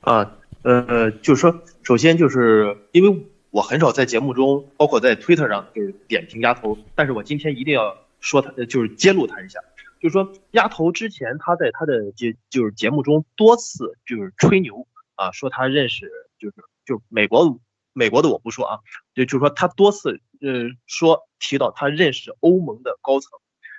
[0.00, 9.58] 啊，呃，就是说，首先就是因为我很少在节目中，包括在推特上就是点评丫头，但是我今天一定要说他，就是揭露他一下，
[10.00, 17.58] 就是说丫头之前他在他的节就是节目中多次就是吹牛啊，说他认识就是就美国。
[17.98, 18.80] 美国的我不说啊，
[19.14, 23.30] 就就是说他多次呃说提到他认识欧盟的高层，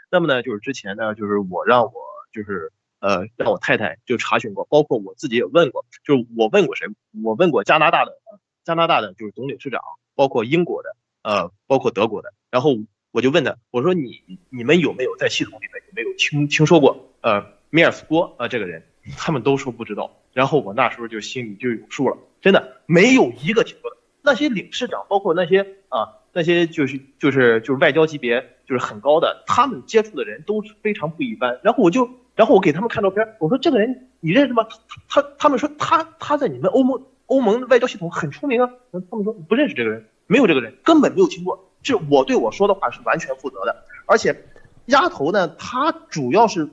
[0.09, 1.93] 那么呢就是之前呢就是我让我
[2.33, 6.87] 就是呃让我太太就查询过，包括我自己也问过，就是我问过谁，
[7.23, 8.17] 我问过加拿大的
[8.63, 9.81] 加拿大的就是总领事长，
[10.15, 12.77] 包括英国的呃包括德国的，然后
[13.11, 18.83] 我就问他，我说你你们有没有在系统里面有没有听听说过呃米尔斯波啊这个人，
[19.17, 23.97] 他们都说不知道，然后我那时候就心里就有数了，真的没有一个听说的。
[24.21, 31.59] 那些领事长，包括那些啊，那些就是就是就是外交级别就是很高的，他们接触的人都非常不一般。
[31.63, 34.67] 然后我就，然后我给他们看照片，我说这个人你认识吗？
[35.09, 38.69] 他他他们说他他在你们欧盟欧盟外交系统很出名啊。
[38.91, 41.71] 他们说不认识这个人，没有这个人，根本没有听过。
[41.81, 43.83] 这我对我说的话是完全负责的。
[44.05, 44.43] 而且，
[44.85, 46.69] 丫头呢，她主要是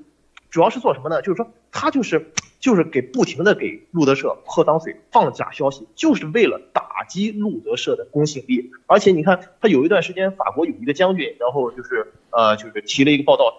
[0.50, 1.22] 主要是做什么呢？
[1.22, 2.32] 就是说她就是。
[2.60, 8.70] 就是给不停的给路德社泼脏水、放假消息，就是为了打击路德社的公信力。
[8.86, 13.54] 而且你看，他有一段时间，法国有一个将军，然后就是呃，就是提了一个报道，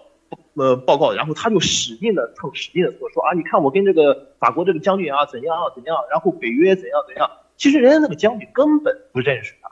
[0.54, 7.30] 呃，报告，然后他就使劲的蹭，使劲的说说啊，你看我跟这个法国这个将军啊怎样啊怎样，然后北约怎样怎样。
[7.56, 9.70] 其实人家那个将军根本不认识他，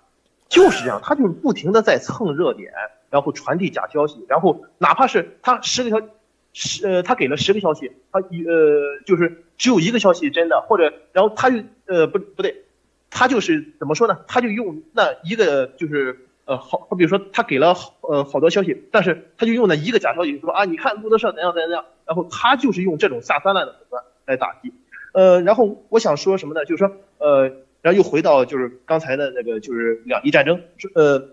[0.48, 2.72] 就是这样，他就是不停的在蹭热点，
[3.10, 6.08] 然后传递假消息，然后哪怕是他十个条。
[6.56, 11.56] 十呃，他给了十个消息，他一呃就是只有一个消息真的，或者然后他就
[11.86, 12.62] 呃不不对，
[13.14, 14.18] 他就是怎么说呢？
[14.26, 24.72] 他就用那一个就是呃好，好比如说他给了呃好多消息，但是他就用那一个假消息说啊，你看路德社怎样怎样怎样，然后他就是用这种下三滥的手段来打击。
[25.12, 26.64] 呃，然后我想说什么呢？
[26.64, 27.44] 就是说呃，
[27.80, 30.60] 然后又回到就是刚才的那个就是两伊战争，
[30.94, 31.30] 呃，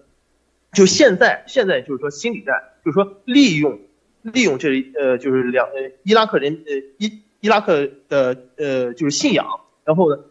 [0.72, 3.80] 就现在现在就是说心理战，就是说利用。
[4.24, 10.22] 利用这呃就是两呃伊拉克人呃伊伊拉克的呃就是信仰，然后呢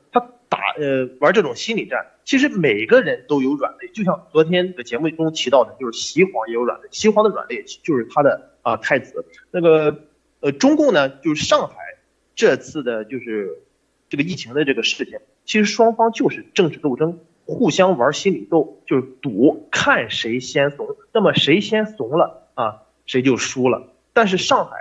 [0.50, 2.04] 打呃玩这种心理战。
[2.26, 6.88] 其实每个人都有软肋，就像昨天的节目中提到的，就是习皇也有软肋。
[6.90, 9.24] 习皇的软肋就是他的啊太子。
[9.50, 10.04] 那个
[10.40, 11.74] 呃中共呢就是上海
[12.34, 13.62] 这次的就是
[14.10, 20.86] 这个疫情的这个事件，其实双方就是政治斗争，互相玩心理斗，就是赌看谁先怂。
[21.12, 22.82] 那么谁先怂了啊？
[23.06, 23.88] 谁就输了。
[24.12, 24.76] 但是上海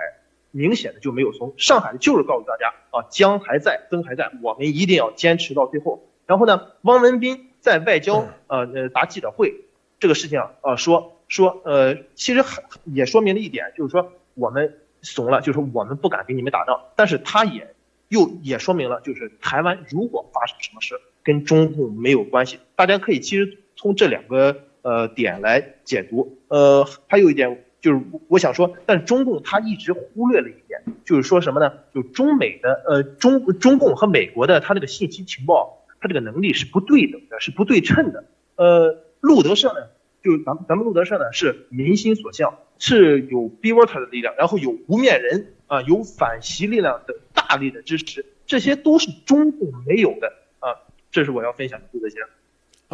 [0.50, 1.54] 明显的就没有松。
[1.56, 6.04] 上海就是告诉大家啊，江还在，灯还在，我们一定要坚持到最后。
[6.26, 9.64] 然后呢，汪文斌在外交呃呃答记者会
[9.98, 12.44] 这个事情啊，呃说说呃，其实
[12.84, 16.80] 也说明了一点，就是说我们怂了，就是我们不敢跟你们打仗。
[16.96, 17.74] 但是他也
[18.08, 22.58] 又也说明了，就是台湾如果发生什么事，跟中共没有关系。
[22.76, 26.38] 大家可以其实从这两个呃点来解读。
[26.48, 27.64] 呃，还有一点。
[27.80, 31.72] 就是我想说，但中共他一直忽略了一点，就是说什么呢？
[31.94, 38.24] 就中美的呃中中共和美国的他这个信息情报，他这个能力是不对等的，是不对称的。
[38.56, 39.86] 呃，路德社呢，
[40.22, 50.76] 就咱们咱们路德社呢是民心所向，是有 b w a t e r 的力量，然后有无面人啊，有反袭力量的大力的支持，这些都是中共没有的啊。
[51.10, 52.28] 这是我要分享的路德先生。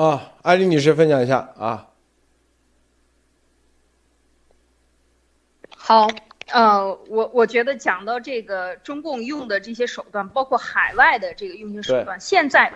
[0.04, 1.88] 啊，艾丽女士分享一下啊。
[5.88, 6.08] 好，
[6.48, 12.72] 呃，我我觉得讲到这个中共用的这些手段，包括海外的这个用刑手段，现在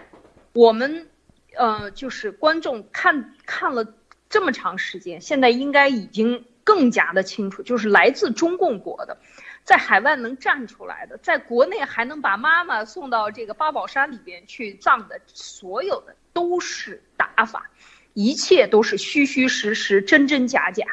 [0.53, 1.09] 我们
[1.57, 3.85] 呃就是观众看看了
[4.29, 9.19] 这么长时间，现在应该已经更加的清楚，就是来自中共国的，
[9.65, 17.69] 在海外能站出来的，在国内还能把妈妈送到这个八宝山里边去葬的，所有的都是打法，
[18.15, 20.87] 一切都是虚虚实实、真真假假，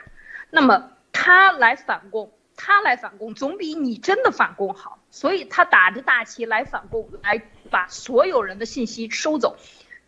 [0.49, 0.93] 那么。
[1.19, 4.99] 他来反攻，他来反攻，总比你真的反攻好。
[5.09, 7.41] 所以他打着大旗来反攻，来
[7.71, 9.57] 把所有人的信息收走，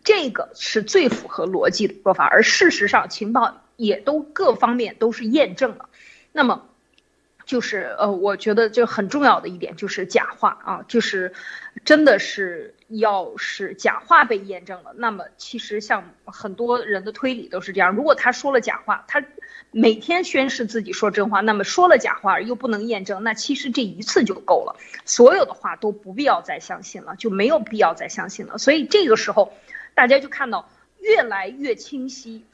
[0.03, 2.25] 这个是最符合逻辑的说法。
[2.25, 5.89] 而事实上，情报也都各方面都是验证了。
[6.31, 6.68] 那么，
[7.49, 11.33] 就是呃，我觉得就很重要的一点就是假话啊，就是
[11.83, 17.95] 真的是要是假话被验证了，那么其实像很多人的推理都是这样。
[17.95, 19.25] 如果他说了假话，他。
[19.71, 24.75] 每天宣誓自己说真话，那么说了假话又不能验证，那其实这一次就够了，
[25.05, 28.57] 所有的话都不必要再相信了，就没有必要再相信了。
[28.57, 29.53] 所以这个时候，
[29.93, 30.67] 大家就看到
[30.99, 32.45] 越来越清晰，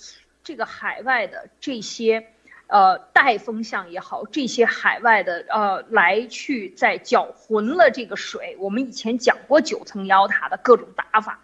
[0.43, 2.27] 这个海外的这些，
[2.67, 8.55] 呃，带风向也好，这些海外的呃来去在搅浑了这个水。
[8.59, 11.39] 我们以前讲过九层妖塔的各种打法，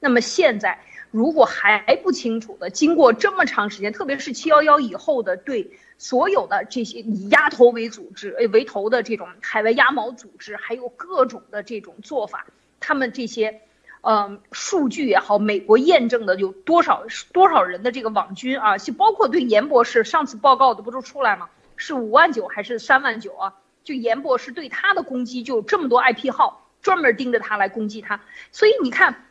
[0.00, 0.78] 那么现在。
[1.12, 12.44] 如果还不清楚的，经过这么长时间，特别是七幺幺以后的对所有的这些以鸭头为组织、诶为头的这种海外鸭毛组织，还有各种的这种做法，
[12.80, 13.62] 他们这些，
[14.08, 21.48] 嗯，数据也好，美国验证的有多少多少人的这个网军啊，就包括对严博士上次报告的不就出来吗？
[21.76, 23.54] 是五万九还是三万九啊？
[23.82, 28.20] 就严博士对他的攻击就有这么多 IP 号专门盯着他来攻击他，
[28.52, 29.22] 所以你看。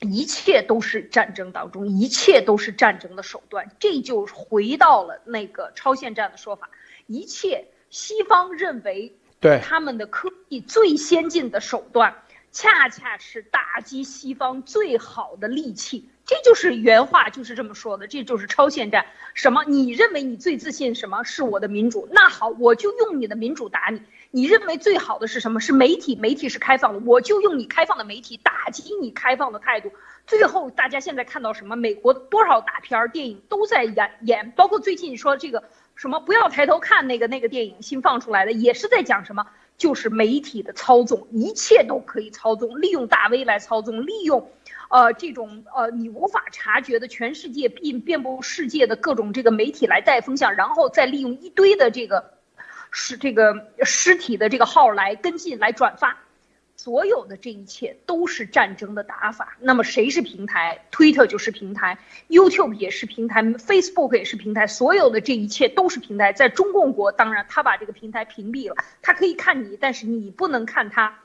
[0.00, 6.68] 一切都是战争当中，一切都是战争的手段，这就回到了那个超限战的说法。
[7.06, 12.14] 一切西方认为对他们的科技最先进的手段，
[12.56, 16.08] 恰恰是打击西方最好的利器。
[16.24, 18.06] 这就是原话，就是这么说的。
[18.06, 19.04] 这就是超限战。
[19.34, 19.62] 什么？
[19.64, 20.94] 你认为你最自信？
[20.94, 22.08] 什么是我的民主？
[22.10, 24.00] 那好，我就用你的民主打你。
[24.30, 25.60] 你认为最好的是什么？
[25.60, 29.92] 是媒体，媒体是开放的，我就用你开放的媒体打击你开放的态度。
[30.26, 31.76] 最后，大家现在看到什么？
[31.76, 35.62] 美国多少大片儿电影都在演演，包括最近说这个
[35.94, 39.46] 什么不要抬头看那个那个电影新放出来的，也是在讲什么？
[39.76, 44.50] 就是媒体的操纵，一切都可以操纵，利用大 V 来操纵，利用，
[44.90, 52.32] 呃，这种呃你无法察觉的全世界遍遍布世界的各种这个媒体来带风向，然后再利用一堆的这个。
[52.98, 56.16] 是这个尸体的这个号来跟进来转发，
[56.86, 59.56] 所有的这一切都是战争的打法。
[59.58, 66.32] 那么谁是平台？Twitter 就是平台，YouTube 也是平台，Facebook 也是平台，所有的这一切都是平台。
[66.32, 71.18] 在中共国，当然他把这个平台屏蔽了，他可以看你，但是你不能看他。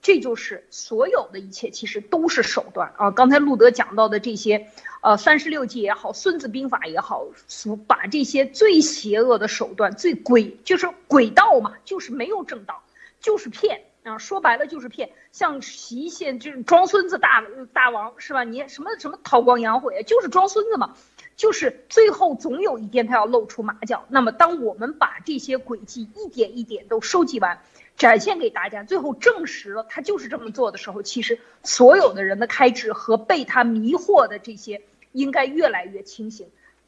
[0.00, 3.10] 这就是所有的一切，其实都是手段啊！
[3.10, 4.68] 刚才路德讲到的这些，
[5.02, 12.84] 呃，三十六计也好，孙子兵法也好，所把这些最邪恶的手段、最诡就是诡道嘛，就是没有正道，
[13.20, 13.80] 就是骗
[14.16, 15.10] 说白了就是骗。
[15.32, 17.44] 像习县就是装孙子大
[17.74, 18.44] 大王是吧？
[18.44, 20.94] 你什么什么韬光养晦，就是装孙子嘛，
[21.36, 24.06] 就是最后总有一天他要露出马脚。
[24.08, 27.58] 那么，当我们把这些诡计一点一点都收集完。
[27.96, 34.80] 展现给大家，最后证实了他就是这么做的时候，其实所有的人的开支和被他迷惑的这些
[35.10, 36.46] 应该越来越清醒，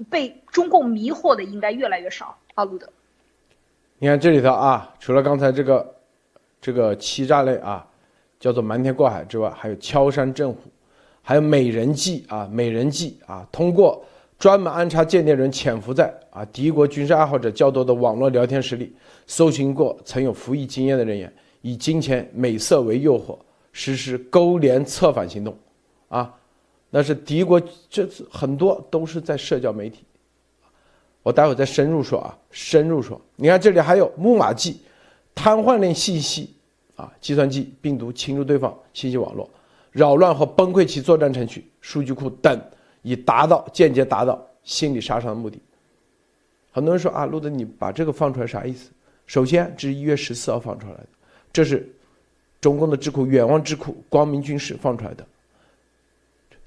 [0.09, 2.39] 被中共迷惑的应该越来越少。
[2.55, 2.89] 阿鲁德，
[3.99, 5.97] 你看这里头啊，除了刚才这个
[6.61, 7.87] 这个欺诈类啊，
[8.39, 10.59] 叫做瞒天过海之外，还有敲山震虎，
[11.23, 14.05] 还有美人计啊，美人计啊，通过
[14.39, 18.95] 专门安插间谍人潜伏在啊敌国军事爱好者较多的网络聊天室里，
[19.27, 21.33] 搜寻过曾有服役经验的人员，
[21.63, 23.39] 以金钱美色为诱惑，
[23.73, 25.57] 实施勾连策反行动，
[26.09, 26.35] 啊，
[26.91, 30.05] 那是敌国这次很多都是在社交媒体。
[31.23, 33.21] 我待会再深入说啊，深入说。
[33.37, 34.81] 你看这里还有木马计，
[35.41, 36.55] 瘫痪令信息
[36.97, 39.49] 啊，计算机病毒侵入对方信息网络，
[39.91, 42.61] 扰乱和崩溃其作战程序、数据库等。
[43.03, 45.59] 以达到间接达到心理杀伤的目的。
[46.71, 48.91] 很多人说啊，路德，你把这个放出来啥意思？
[49.27, 51.07] 首先，这是一月十四号放出来的，
[51.51, 51.91] 这是
[52.61, 55.27] 中共的智库远望智库光明军事放出来的。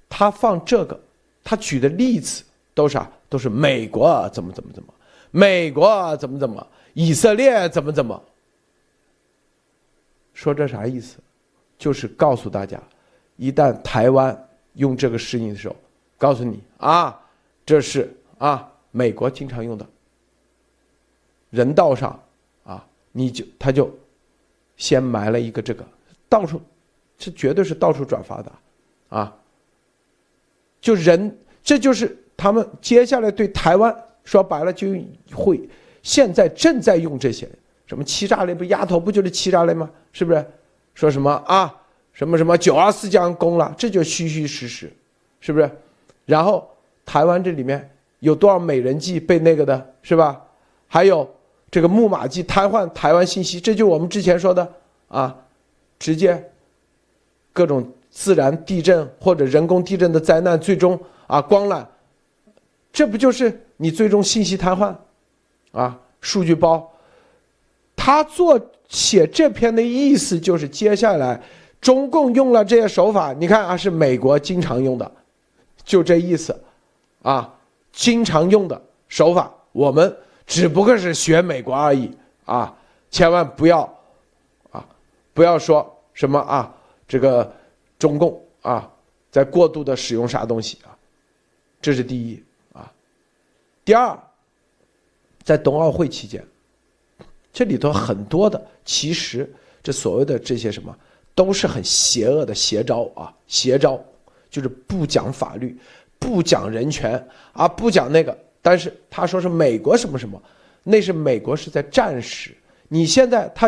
[0.09, 0.99] 他放这个，
[1.43, 2.43] 他举的例子
[2.73, 3.11] 都是啊？
[3.29, 4.91] 都是美国怎么怎么怎么，
[5.29, 6.65] 美国怎么怎么，
[6.95, 8.19] 以色列怎么怎么。
[10.33, 11.17] 说这啥意思？
[11.77, 12.81] 就是告诉大家，
[13.37, 15.75] 一旦台湾用这个事情的时候。
[16.15, 17.19] 告诉你啊，
[17.65, 19.85] 这是啊，美国经常用的。
[21.49, 22.17] 人道上
[22.63, 23.93] 啊，你就他就
[24.77, 25.85] 先埋了一个这个，
[26.29, 26.61] 到处
[27.17, 28.51] 这绝对是到处转发的
[29.09, 29.35] 啊。
[30.79, 34.87] 就人，这就是他们接下来对台湾说白了就
[35.33, 35.69] 会
[36.03, 37.49] 现在正在用这些
[37.85, 39.91] 什么欺诈类不丫头不就是欺诈类吗？
[40.13, 40.45] 是不是？
[40.95, 41.75] 说什么啊？
[42.13, 44.93] 什么什么九二四将攻了，这就虚虚实实，
[45.41, 45.69] 是不是？
[46.25, 46.69] 然后
[47.03, 50.39] 台湾这里面有多少美人计被那个的是吧？
[50.87, 51.27] 还有
[51.71, 54.71] 这个木马计瘫痪台湾信息，这就我们之前说的
[55.07, 55.35] 啊，
[55.97, 56.51] 直接
[57.51, 61.83] 各种自然地震或者人工地震的灾难，最终啊光缆，
[62.91, 64.95] 这不就是你最终信息瘫痪
[65.71, 65.99] 啊？
[66.21, 66.92] 数据包，
[68.05, 71.41] 他做写这篇的意思就是接下来
[71.79, 75.09] 中共用了这些手法，你看啊，是美国经常用的。
[75.85, 76.53] 就这意思，
[77.21, 77.57] 啊，
[77.93, 80.13] 经常用的手法，我们
[80.45, 82.11] 只不过是学美国而已
[82.43, 82.75] 啊，
[83.09, 83.81] 千万不要，
[84.71, 84.85] 啊，
[85.33, 86.75] 不要说什么啊，
[87.07, 87.49] 这个
[87.97, 88.91] 中共啊，
[89.31, 90.91] 在过度的使用啥东西啊，
[91.81, 92.43] 这是第一
[92.73, 92.91] 啊，
[93.85, 94.19] 第二，
[95.41, 96.45] 在冬奥会期间，
[97.53, 99.49] 这里头很多的其实
[99.81, 100.93] 这所谓的这些什么，
[101.33, 104.03] 都是很邪恶的邪招啊，邪招。
[104.49, 105.75] 就是不讲法律，
[106.19, 108.37] 不讲人权啊，不讲那个。
[108.61, 110.39] 但是他说是美国什么什么，
[110.83, 112.51] 那是美国是在战时。
[112.87, 113.67] 你现在他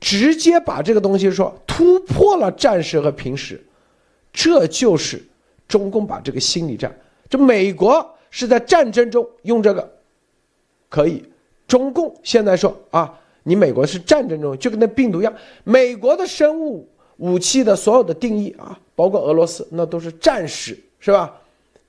[0.00, 3.62] 直接把这个东西说突破了战时和平时，
[4.32, 5.22] 这就是
[5.68, 6.98] 中共把这个心理战。
[7.28, 9.92] 这美国是在战争中用这个，
[10.88, 11.22] 可以。
[11.68, 15.34] 中共现在说啊，你美国是战争中就跟那病毒一样，
[15.64, 16.88] 美国的生物。
[17.18, 21.32] 武器的所有的定义啊，包括俄罗斯，那都是战时，是吧？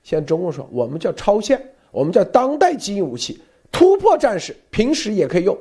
[0.04, 3.40] 现在中共说我们叫超限，我们叫当代基因武器，
[3.72, 5.58] 突破战时，平时也可以用。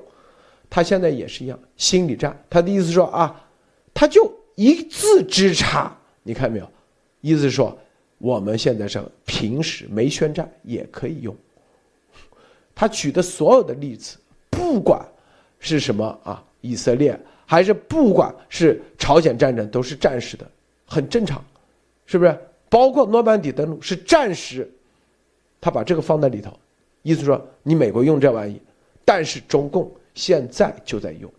[0.69, 2.37] 他现在也是一样，心理战。
[2.51, 3.43] 他的意思说啊，
[3.95, 6.69] 他就一字之差，你看没有？
[7.21, 7.75] 意思是说，
[8.19, 11.35] 我们现在是平时没宣战也可以用。
[12.75, 14.17] 他举的所有的例子，
[14.51, 15.03] 不管
[15.64, 17.20] 是什么啊，以色列。
[17.45, 20.49] 还是不管是朝鲜战争都是战时的，
[20.86, 21.43] 很正常，
[22.05, 22.36] 是不是？
[22.70, 24.68] 包括诺曼底登陆是战时，
[25.61, 26.57] 他把这个放在里头，
[27.03, 28.59] 意思说你美国用这玩意，
[29.05, 31.32] 但是中共现在就在用，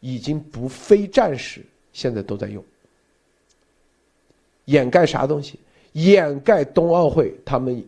[0.00, 1.60] 已经不非战时，
[1.92, 2.64] 现在都在用，
[4.64, 5.60] 掩盖啥东西？
[5.92, 7.84] 掩盖冬奥会他们，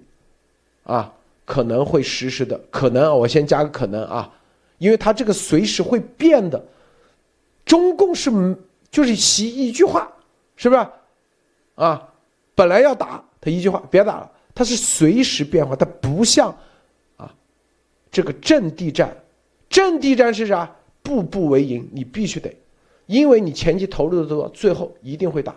[0.85, 1.13] 啊
[1.45, 4.33] 可能会实施的可能，我先加个可能啊，
[4.79, 6.65] 因为他这个随时会变的。
[7.65, 8.31] 中共是
[8.91, 10.11] 就是习一句话，
[10.57, 10.87] 是不是？
[11.75, 12.09] 啊，
[12.55, 14.33] 本来要打他一句话，别打了。
[14.55, 16.57] 他是随时变化，他不像
[17.17, 17.33] 啊
[18.11, 19.17] 这个阵地战。
[19.69, 20.75] 阵地战是啥？
[21.01, 22.55] 步步为营，你必须得，
[23.07, 25.55] 因为你前期投入的多，最后一定会打。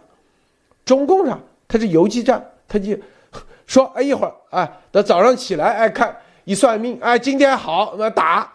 [0.86, 2.98] 中共上他是游击战，他就
[3.66, 6.16] 说哎一会儿哎，等早上起来哎看
[6.46, 8.54] 一算命哎今天好那打，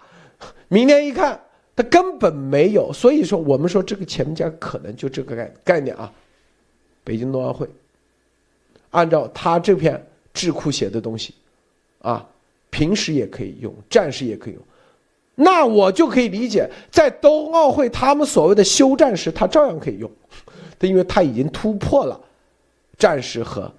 [0.68, 1.40] 明天一看。
[1.78, 6.10] 他根本没有，所以说我们说这个前面加可能就这个概概念啊。
[7.05, 7.68] 北京冬奥会，
[8.93, 10.02] 按照他这篇
[10.32, 11.34] 智库写的东西，
[12.01, 12.26] 啊，
[12.70, 14.62] 平时也可以用，战时也可以用，
[15.34, 20.10] 那我就可以理解，在冬奥会他们所谓的休战时，他照样可以用，
[20.80, 22.18] 他因为他已经突破了
[22.97, 23.70] 战时和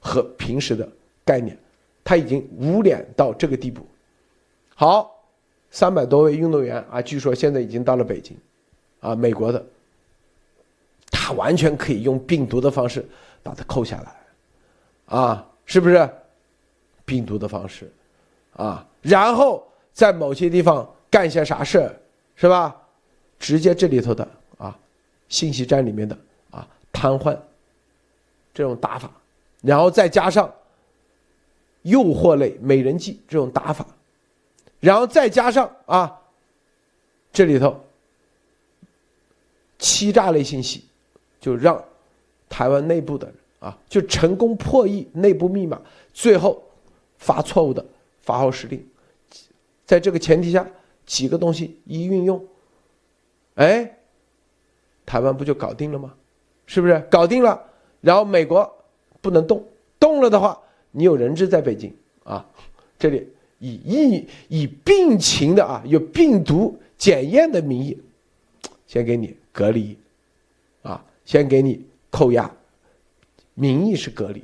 [0.00, 0.88] 和平时的
[1.26, 1.54] 概念，
[2.02, 3.86] 他已经污脸到这个地步。
[4.74, 5.18] 好。
[5.72, 8.36] 三百多位运动员啊，据说现在已经到了北京，
[9.00, 9.64] 啊，美国的，
[11.10, 13.04] 他完全可以用病毒的方式
[13.42, 16.08] 把它扣下来，啊，是不是？
[17.04, 17.90] 病毒的方式，
[18.54, 21.92] 啊，然后在某些地方干些啥事，
[22.36, 22.74] 是吧？
[23.38, 24.26] 直接这里头的
[24.56, 24.78] 啊，
[25.28, 26.16] 信息站里面的
[26.50, 27.36] 啊，瘫痪
[28.54, 29.10] 这种打法，
[29.62, 30.50] 然后再加上
[31.82, 33.84] 诱惑类美人计这种打法，
[34.82, 36.20] 然后再加上啊，
[37.32, 37.80] 这里头
[39.78, 40.84] 欺诈类信息，
[41.40, 41.82] 就让
[42.48, 45.80] 台湾内部的人啊，就成功破译内部密码，
[46.12, 46.60] 最后
[47.16, 47.86] 发错误的
[48.22, 48.84] 发号施令，
[49.86, 50.66] 在这个前提下，
[51.06, 52.44] 几个东西一运用。
[53.54, 53.98] 哎，
[55.06, 56.12] 台湾不就搞定了吗？
[56.66, 57.62] 是不是搞定了？
[58.00, 58.68] 然后美国
[59.20, 59.64] 不能动，
[60.00, 60.60] 动了的话，
[60.90, 62.44] 你有人质在北京啊。
[62.98, 67.96] 这里以疫以病情的啊，有病毒检验的名义，
[68.88, 69.96] 先给你隔离，
[70.82, 71.80] 啊，先给你
[72.10, 72.52] 扣押，
[73.54, 74.42] 名义是隔离。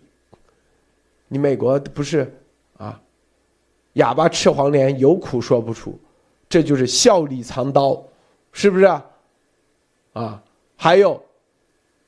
[1.27, 2.33] 你美国不是
[2.77, 3.03] 啊？
[3.95, 5.99] 哑巴吃黄连，有苦说不出，
[6.49, 8.01] 这就是笑里藏刀。
[8.53, 9.07] 是不是啊？
[10.13, 10.43] 啊，
[10.77, 11.21] 还有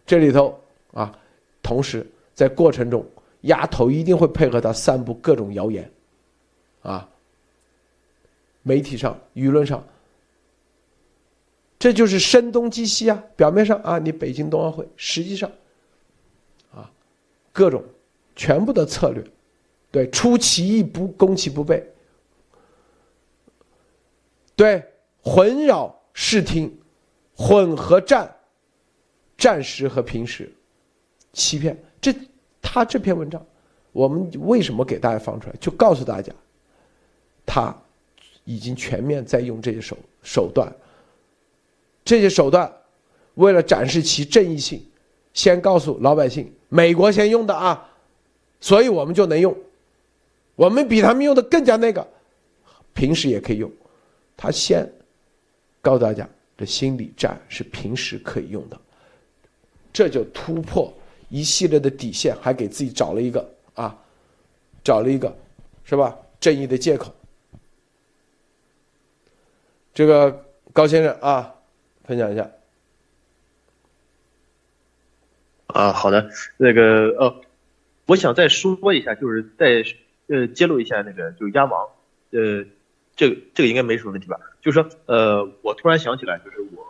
[0.07, 0.59] 这里头
[0.93, 1.13] 啊，
[1.61, 3.05] 同时在过程中，
[3.43, 5.91] 丫头一定会配合他散布各种谣言，
[6.83, 7.09] 啊，
[8.63, 9.85] 媒体上、舆论上，
[11.79, 13.23] 这就是声东击西啊。
[13.37, 15.51] 表面上啊，你北京冬奥会，实际上
[16.73, 16.91] 啊，
[17.53, 17.85] 各种
[18.35, 19.25] 全部的策略，
[19.91, 21.87] 对，出其意不攻其不备，
[24.57, 24.85] 对，
[25.23, 25.93] 混淆。
[26.13, 26.77] 视听，
[27.35, 28.31] 混合战，
[29.39, 30.53] 战时和平时，
[31.33, 31.81] 欺骗。
[32.01, 32.13] 这
[32.61, 33.43] 他这篇文章，
[33.93, 35.55] 我们为什么给大家放出来？
[35.61, 36.31] 就告诉大家，
[37.53, 37.77] 他
[38.45, 40.73] 已经全面在用这些手手段。
[42.05, 42.73] 这些手段，
[43.35, 44.81] 为了展示其正义性，
[45.35, 47.91] 先告诉老百姓，美国先用的啊，
[48.61, 49.53] 所以我们就能用，
[50.55, 52.07] 我们比他们用的更加那个，
[52.95, 53.69] 平时也可以用。
[54.37, 54.89] 他先。
[55.83, 58.79] 告诉大家，这心理战是平时可以用的，
[59.93, 60.93] 这就突破
[61.31, 63.99] 一系列的底线，还给自己找了一个啊，
[64.85, 65.35] 找了一个，
[65.83, 66.17] 是吧？
[66.39, 67.13] 正义的借口。
[70.01, 71.57] 这个高先生啊，
[72.05, 72.51] 分享一下。
[75.67, 77.43] 啊，好的，那个呃，
[78.07, 79.85] 我想再说一下，就是再
[80.29, 81.87] 呃揭露一下那个，就是鸭王，
[82.31, 82.65] 呃。
[83.15, 84.41] 这这个应该没什么问题吧？
[84.63, 86.83] 就是说，呃，我突然想起来，就是我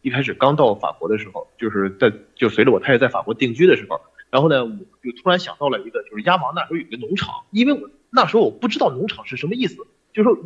[0.00, 4.00] 一开始刚到法国的时候，就是在就随着我太太在法国定居的时候，
[4.30, 4.70] 然后呢，我
[5.02, 9.76] 就突然想到了一个，就是鸭王那时候有一个农场，因为我那时候我不知道农场是什么意思，
[10.14, 10.38] 就是说，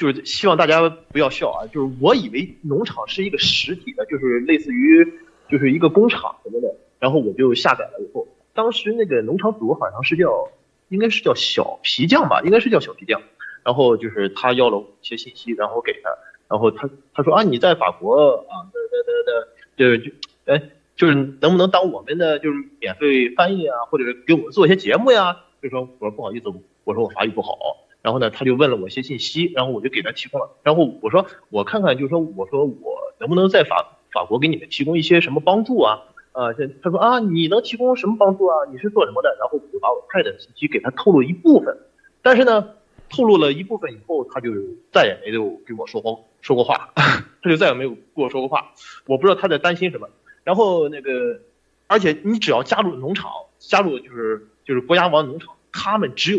[0.00, 5.06] 就是希望大家不要笑啊，就是我以为农场是一个实体的，就是类似于
[5.46, 10.48] 就是一个工厂什么的，然后我就下载了以后，当时那个农场主好像是叫，
[10.88, 13.20] 应该是叫小皮匠吧，应该是叫小皮匠。
[13.62, 16.08] 然后就是他要了一些信息，然后给他，
[16.48, 20.10] 然后他他说啊你在法国啊的的的的就是就
[20.46, 25.36] 哎就是能不能当我们的就是免费翻译啊，或者给我们做一些节目呀？
[25.60, 26.44] 就说我说不好意思，
[26.84, 27.52] 我说我法语不好。
[28.02, 30.50] 然后呢他就问了我一些信息，然后我就给他提供了。
[30.62, 36.00] 然后我说我看看，就是说我说我能不能在法法国给你们提供一些什么帮助啊？
[36.32, 38.56] 啊，这他说啊你能提供什么帮助啊？
[38.72, 39.36] 你是做什么的？
[39.40, 41.76] 然后我就把我太太的信息给他透露一部分，
[42.22, 42.70] 但是呢。
[43.12, 44.52] 透露了一部分以后，他就
[44.92, 48.70] 再也没有给我说过说过话， 他就再也没有跟我说过话。
[49.04, 50.08] 我不知道他在担心什么。
[50.44, 51.40] 然后那个，
[51.88, 56.38] 而且你只要加入农场，加入就是就是国家王农场，他们只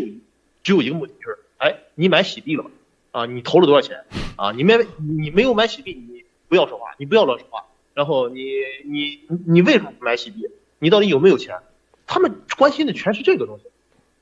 [0.62, 2.70] 只有一个目的，就是哎，你买喜币了吗？
[3.12, 4.04] 啊，你投了多少钱？
[4.34, 7.66] 啊，你没你没有买喜币，你不要说话，你不要乱说话。
[7.94, 8.42] 然后你
[8.84, 10.48] 你你为什么不买喜币？
[10.80, 11.56] 你到底有没有钱？
[12.04, 13.66] 他们关心的全是这个东西。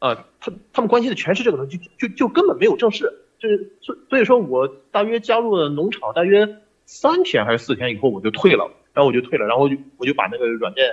[0.00, 10.84] 啊，他他们关心的全是这个东西，就就就根本没有正事，就是所所以说我大约加入了农场大约三天还是四天以后我就退了，然后我就退了，然后就我就把那个软件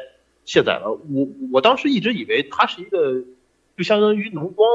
[0.46, 0.92] 卸载了。
[0.92, 3.26] 我我当时一直以为它是一个
[3.78, 4.68] 就相当于农庄，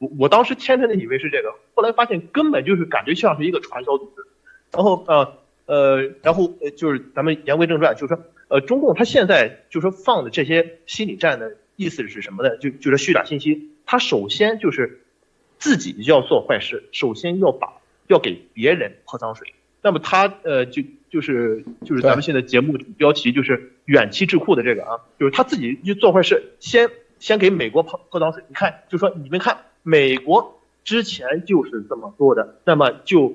[0.00, 4.24] 我我当时天真的以为是这个，后来发现根本就是感觉像是一个传销组织。
[4.72, 11.52] 然后呃呃，然后就是咱们言归正传，就是说呃中共他现在就是说放的这些心理战的。
[11.76, 12.58] 意思是什么呢？
[12.58, 15.00] 就就是虚假信息，他首先就是
[15.58, 17.72] 自己要做坏事，首先要把
[18.06, 19.54] 要给别人泼脏水。
[19.80, 28.44] 那么他呃就就是就是咱们现在节目标题就是远期智库的这个啊，就是他自己就做坏事，先先给美国泼泼脏水。
[28.48, 33.34] 你看，就说你们看，美国之前就是这么做的，那么就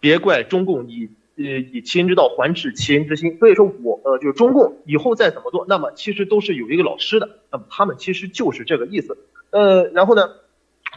[0.00, 1.10] 别怪中共以。
[1.34, 9.16] 呃，以其人之道还治其人之心，所以说我呃就是中共以后再怎么做，那么其实都是有一个老师的，那么他们其实就是这个意思。
[9.48, 10.28] 呃，然后呢，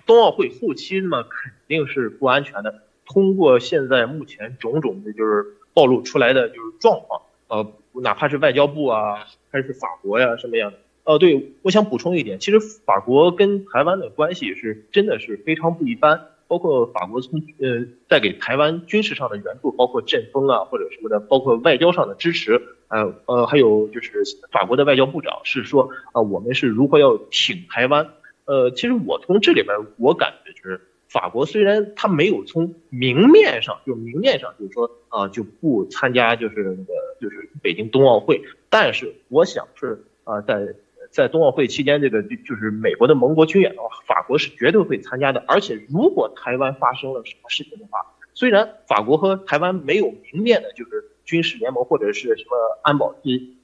[0.05, 2.81] 冬奥会后期那么肯定是不安全的。
[3.05, 10.77] 通过现在目前种种的，就是暴露出来的就是状况，呃，哪怕是外交部啊，还是法国呀，什么样的？
[11.05, 28.09] 哦，对，我想补充一点，其实法国跟台湾的关系是真的是非常不一般，包括法国从呃在给台湾军事上的援助，包括阵风啊或者什么的，包括外交上的支持，呃呃，还有就是法国的外交部长是说啊，我们是如何要挺台湾。
[28.45, 30.81] 呃，其实我从这里边我感觉就是。
[31.07, 40.75] 法国虽然他没有从明面上，就明面上就是说啊就不参加就是那个就是北京冬奥会，但是我想是啊在
[41.15, 45.41] 在冬奥会期间这个就就是美国的盟国军演的话，法国是绝对会参加的。
[45.47, 53.15] 而且如果台湾发生了什么事情的话，虽然法国和台湾没有明面的就是军事联盟或者是什么安保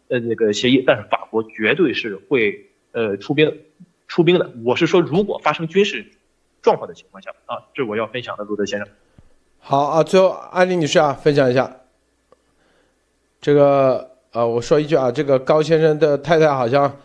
[0.08, 3.60] 呃那个协议，但是法国绝对是会呃出兵
[4.08, 4.50] 出兵的。
[4.64, 6.06] 我是说，如果发生军事。
[6.64, 8.88] 状况的情况下啊，这是我要分享的，路德先生。
[9.58, 11.76] 好啊，最后安妮女士啊，分享一下。
[13.40, 17.00] 这个啊，我说一句啊，这个高先生的太太好像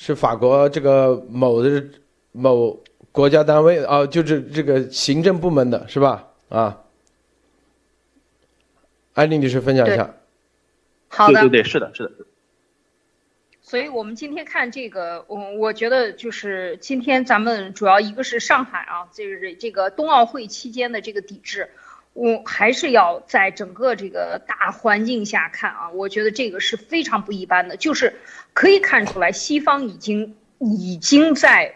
[0.00, 1.84] 是法国这个某的
[2.30, 2.78] 某
[3.10, 6.28] 国家单位啊，就是这个行政部门的是吧？
[6.48, 6.84] 啊，
[9.14, 10.14] 安妮女士分享一下。
[11.08, 12.12] 好的，对对对，是的，是的。
[13.60, 21.70] 所以我们今天看这个，我我觉得就是今天咱们主要一个是上海啊，就是这个冬奥会期间的这个抵制，
[22.18, 28.12] 我还是要在整个这个大环境下看啊，我觉得这个是非常不一般的，就是
[28.54, 31.72] 可以看出来西方已经已经在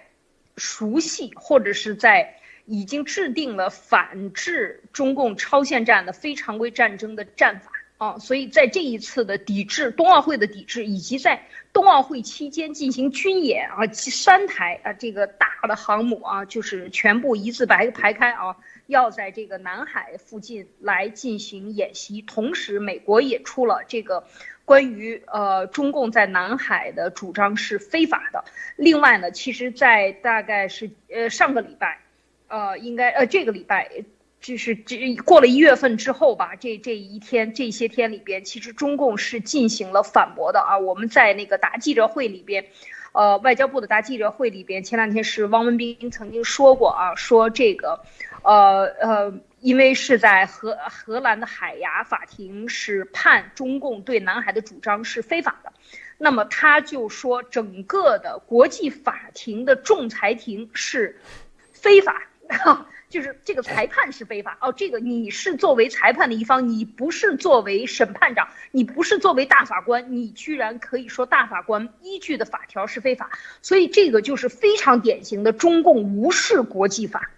[0.56, 7.70] 熟悉或者是在已经制定了反制中共超限战的非常规战争的战法。
[7.98, 11.40] 啊，所以在这一次的抵制冬奥会的抵制，以及在
[11.72, 18.56] 冬奥会期间进行军演啊，三台啊这个大的航母啊，就是全部一字排排开啊，
[18.92, 22.22] 要在这个南海附近来进行演习。
[22.22, 24.22] 同时，美国也出了这个
[24.64, 28.44] 关于呃中共在南海的主张是非法的。
[28.76, 31.98] 另外呢，其实，在大概是呃上个礼拜，
[32.46, 33.90] 呃应该呃这个礼拜。
[34.42, 40.76] 就是这过了一月份之后吧，这这一天这些天里边，其实中共是进行了反驳的啊。
[40.76, 42.66] 我们在那个答记者会里边，
[43.12, 48.00] 呃，外交部的答记者会里边，前两天是汪文斌曾经说过啊，说这个，
[48.42, 55.72] 呃呃，因为是在荷荷兰的海牙法庭是判中共对南海的主张是非法的，
[56.18, 61.18] 那么他就说整个的国际法庭的仲裁庭是
[61.72, 62.22] 非法。
[63.08, 64.56] 就是这个裁判是非法。
[64.62, 77.30] 哦，这个你是作为裁判的一方，你不是作为审判长，你不是作为大法官，你居然可以说大法官依据的法条是非法，所以这个就是非常典型的中共无视国际法，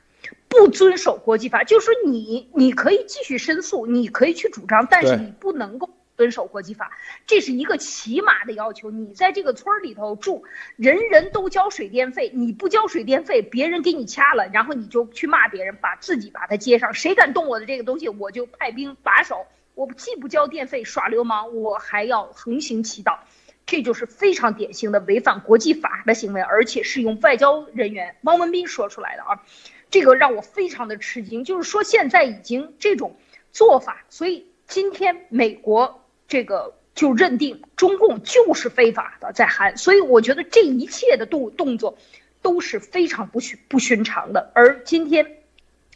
[0.59, 5.91] 不遵守国际法，就是说你你可以继续申诉，你可以去主张，但是你不能够。
[6.17, 6.93] 遵守国际法，
[7.27, 8.89] 这是一个起码的要求。
[8.89, 10.45] 你在这个村里头住，
[10.77, 16.95] 人人都交水电费，你不交水电费，别人给你掐了，然后你就去骂别人，把自己把他接上。
[16.95, 19.45] 谁敢动我的这个东西，我就派兵把守。
[19.75, 23.19] 我既不交电费耍流氓，我还要横行其道，
[23.67, 29.43] 这就是非常典型的违反国际法的行为，而且是用外交人员汪文斌说出来的啊，
[29.91, 31.45] 这个让我非常的吃惊。
[31.45, 33.17] 就是说现在已经这种
[33.53, 36.01] 做法，所以今天美国。
[36.27, 41.99] 这个就认定中共就是非法的在韩，所以我觉得这一切的动动作
[42.41, 44.51] 都是非常不寻不寻常的。
[44.55, 45.37] 而今天，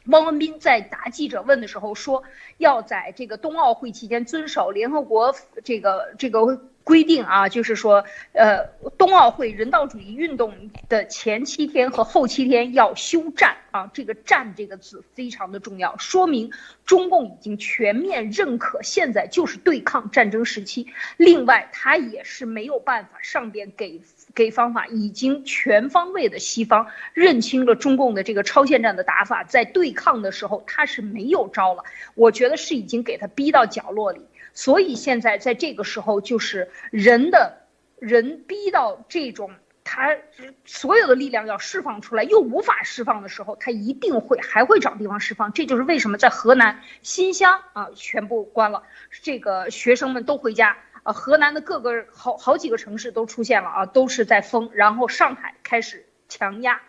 [0.05, 2.25] 汪文斌在答记者问的时候说，
[2.59, 5.35] 要在这个冬奥会期间遵守联合国
[5.65, 6.61] 这个这个。
[6.89, 8.03] 规定啊，就是说，
[8.33, 8.65] 呃，
[8.97, 16.51] 冬奥会人道主义运动的前七天和后七天要休战啊，这个“战”这个字非常的重要，说明
[16.87, 20.87] 中共已经全面认可现在就是对抗战争时期。
[21.19, 24.01] 另外，他也是没有办法，上边给
[24.35, 31.85] 给方法，已经全方位的西方认清了中共的这个超限战的打法，在对抗的时候他是没有招了，
[32.15, 34.23] 我觉得是已经给他逼到角落里。
[34.55, 37.59] 所以现在在这个时候，就是人的，
[37.99, 39.53] 人逼到这种
[39.85, 40.17] 他
[40.65, 45.53] 所有的力量要释放出来，又无法释放的时候，他一定会还会找地方释放。
[45.53, 48.83] 这就是为什么在河南新乡啊全部关了，
[49.23, 51.13] 这个学生们都回家啊。
[51.13, 56.83] 河南的各个好好几个城市都出现了啊，都是在封，然后上海开始强压，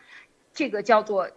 [0.53, 1.30] 这个叫做。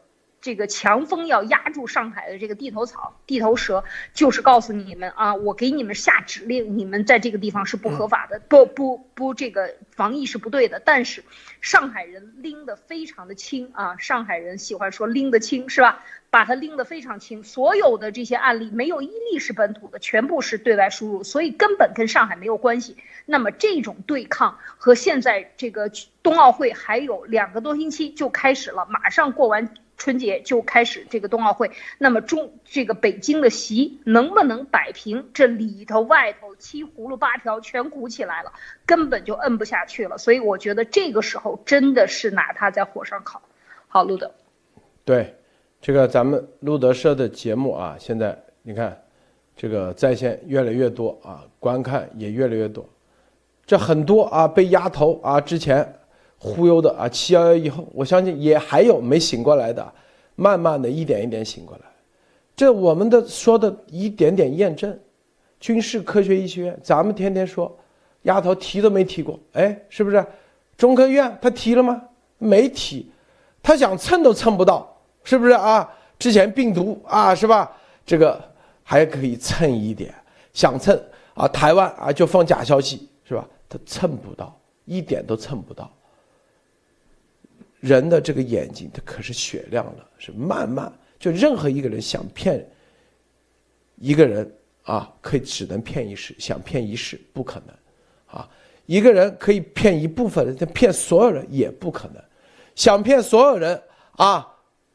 [0.43, 10.83] 这个强风要压住上海的这个地头草、地头蛇，就是告诉你们啊，我给你们下指令，你们在这个地方是不合法的，不不不，这个防疫是不对的。
[10.85, 11.23] 但是
[11.61, 16.05] 上海人拎得非常的轻啊，上海人喜欢说拎得轻，是吧？
[16.33, 22.97] 把它拎得非常清，所有的这些案例没有一例是本土的，全部是对外输入，所以根本跟上海没有关系。
[23.27, 25.91] 那么这种对抗和现在这个
[26.23, 31.71] 冬奥会还有两个多星期就开始了，马上过完春节就开始这个冬奥会。
[31.99, 35.29] 那么中这个北京的席能不能摆平？
[35.35, 38.55] 这里头外头七葫芦八条全鼓起来了，
[38.87, 40.17] 根本就摁不下去了。
[40.17, 43.43] 所以我觉得这个时候真的是拿它在火上烤。
[43.87, 44.35] 好，路德，
[45.05, 45.37] 对。
[45.83, 48.97] 这个咱们路德社的节目啊，现在你看，
[49.57, 52.87] 这个在线越来越多啊，观看也越来越多。
[53.67, 55.93] 这很多啊被压头啊之前
[56.39, 59.93] 忽悠的啊，七幺幺以后，我相信也还有没醒过来的，
[60.37, 61.83] 慢慢的一点一点醒过来。
[62.55, 64.97] 这我们的说的一点点验证，
[65.59, 67.77] 军事科学医学院，咱们天天说，
[68.23, 70.25] 丫头提都没提过，哎，是不是？
[70.77, 72.01] 中科院他提了吗？
[72.39, 73.11] 没提，
[73.61, 74.92] 他想蹭都蹭不到。
[75.25, 75.89] 是不是啊？
[76.19, 77.71] 之前病毒啊，是吧？
[78.07, 78.41] 这个
[78.85, 80.15] 还可以蹭一点，
[80.53, 81.01] 想蹭
[81.35, 83.49] 啊，台湾啊就放假消息，是吧？
[83.69, 85.91] 他蹭不到，一点都蹭不到。
[87.81, 92.65] 人的这个眼睛，它可是雪亮了，是慢慢就任何一个人想骗
[93.97, 94.49] 一个人
[94.85, 98.49] 啊，可以只能骗一时，想骗一世不可能啊。
[98.87, 102.23] 一个人可以骗一部分人，但骗所有人也不可能。
[102.77, 103.83] 想骗所有人
[104.13, 104.49] 啊。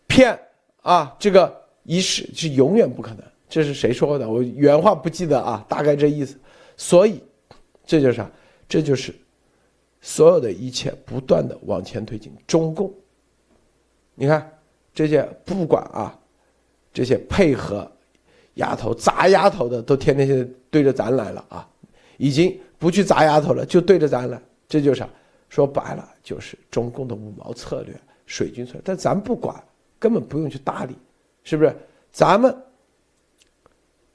[0.07, 0.39] 骗
[0.81, 3.23] 啊，这个一世是永远不可能。
[3.49, 4.29] 这是谁说的？
[4.29, 6.37] 我原话不记得啊，大概这意思。
[6.75, 7.23] 所以，
[7.85, 8.29] 这就是啥？
[8.67, 9.15] 这就是
[10.01, 12.29] 所有的一切不断的往前推进。
[12.45, 12.93] 中共，
[14.15, 14.51] 你看
[14.93, 16.19] 这些不管啊，
[16.91, 17.89] 这些配合
[18.55, 21.69] 丫头砸丫头的，都天天现在对着咱来了啊，
[22.17, 24.37] 已经不去砸丫头了，就对着咱来。
[24.67, 25.05] 这就是
[25.47, 28.81] 说白了，就是中共的五毛策略、水军策略。
[28.83, 29.55] 但咱不管。
[29.99, 30.95] 根本不用去搭理，
[31.43, 31.75] 是不是？
[32.11, 32.55] 咱们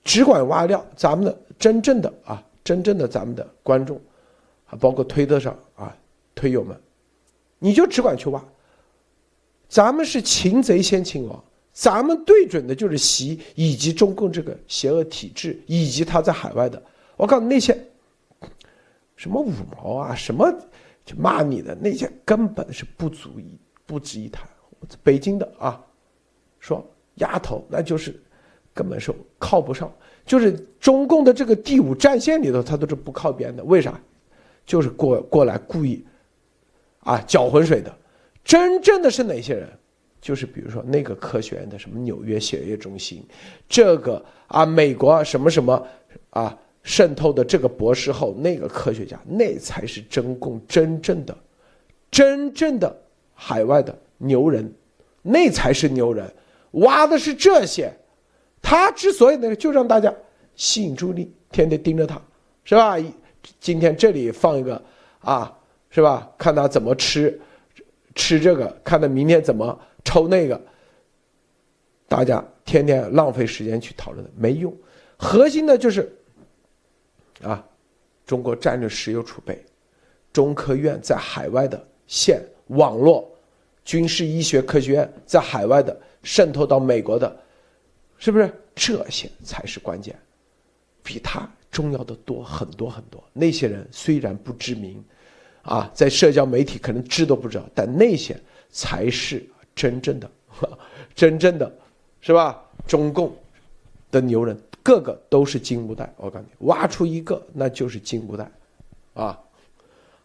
[0.02, 4.00] 只管挖料，咱们的真正的啊，真正的咱们的观众，
[4.66, 5.96] 啊，包括推特上啊，
[6.34, 6.76] 推友们，
[7.59, 8.44] 你就只管去挖。
[9.68, 16.82] 咱们是擒贼先擒王，咱们对准的就是习以及中共这个邪恶体制，以及他在海外的。
[17.16, 17.72] 我告诉你那些
[19.16, 20.52] 什么五毛啊，什么
[21.04, 23.56] 就骂你的那些，根本是不足以
[23.86, 24.46] 不值一谈。
[25.02, 25.80] 北京的啊，
[26.60, 26.84] 说
[27.16, 28.20] 丫头，那就是
[28.74, 29.92] 根本是靠不上，
[30.24, 33.62] 就是中共的这个第五战线里头，他都是不靠边的。
[33.64, 34.00] 为啥？
[34.64, 36.04] 就是过过来故意
[37.00, 37.94] 啊搅浑水的。
[38.44, 39.68] 真正的是哪些人？
[40.20, 43.24] 就是比如说那个科学院的什么纽约血液中心，
[43.68, 45.84] 这个啊美国什么什么
[46.30, 51.36] 啊渗透的这个博士后，那个科学家，那才是中共真正的、
[52.10, 52.96] 真正的
[53.34, 53.96] 海外的。
[54.22, 54.72] 牛人，
[55.20, 56.32] 那才是牛人，
[56.72, 57.92] 挖的是这些。
[58.60, 60.14] 他之所以那个，就让大家
[60.54, 62.22] 吸引注意力，天天盯着他，
[62.62, 62.96] 是吧？
[63.58, 64.80] 今天这里放一个
[65.18, 65.52] 啊，
[65.90, 66.30] 是吧？
[66.38, 67.40] 看他怎么吃，
[68.14, 70.60] 吃这个，看他明天怎么抽那个。
[72.06, 74.72] 大家天天浪费时间去讨论没用，
[75.16, 76.16] 核心的就是
[77.42, 77.66] 啊，
[78.24, 79.64] 中国战略石油储备，
[80.32, 83.28] 中科院在海外的线网络。
[83.84, 87.36] 军事医学科学院在海外的渗透到美国的，
[88.18, 90.16] 是不是这些才是关键？
[91.02, 93.22] 比他重要的多很多很多。
[93.32, 95.02] 那些人虽然不知名，
[95.62, 98.40] 啊，在社交媒体可能知都不知道，但那些
[98.70, 99.44] 才是
[99.74, 100.30] 真正的、
[101.14, 101.70] 真正的，
[102.20, 102.62] 是吧？
[102.86, 103.34] 中共
[104.12, 106.12] 的牛人，个个都是金乌代。
[106.16, 108.48] 我告诉你，挖出一个那就是金乌代，
[109.14, 109.38] 啊！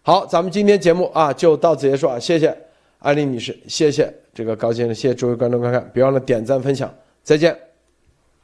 [0.04, 2.56] 好，咱们今天节目啊就到此结束啊，谢谢。
[3.00, 6.94] 安丽女士，谢谢这个高先生，谢谢诸位观众观看，别忘了点赞分享，
[7.24, 7.67] 再见。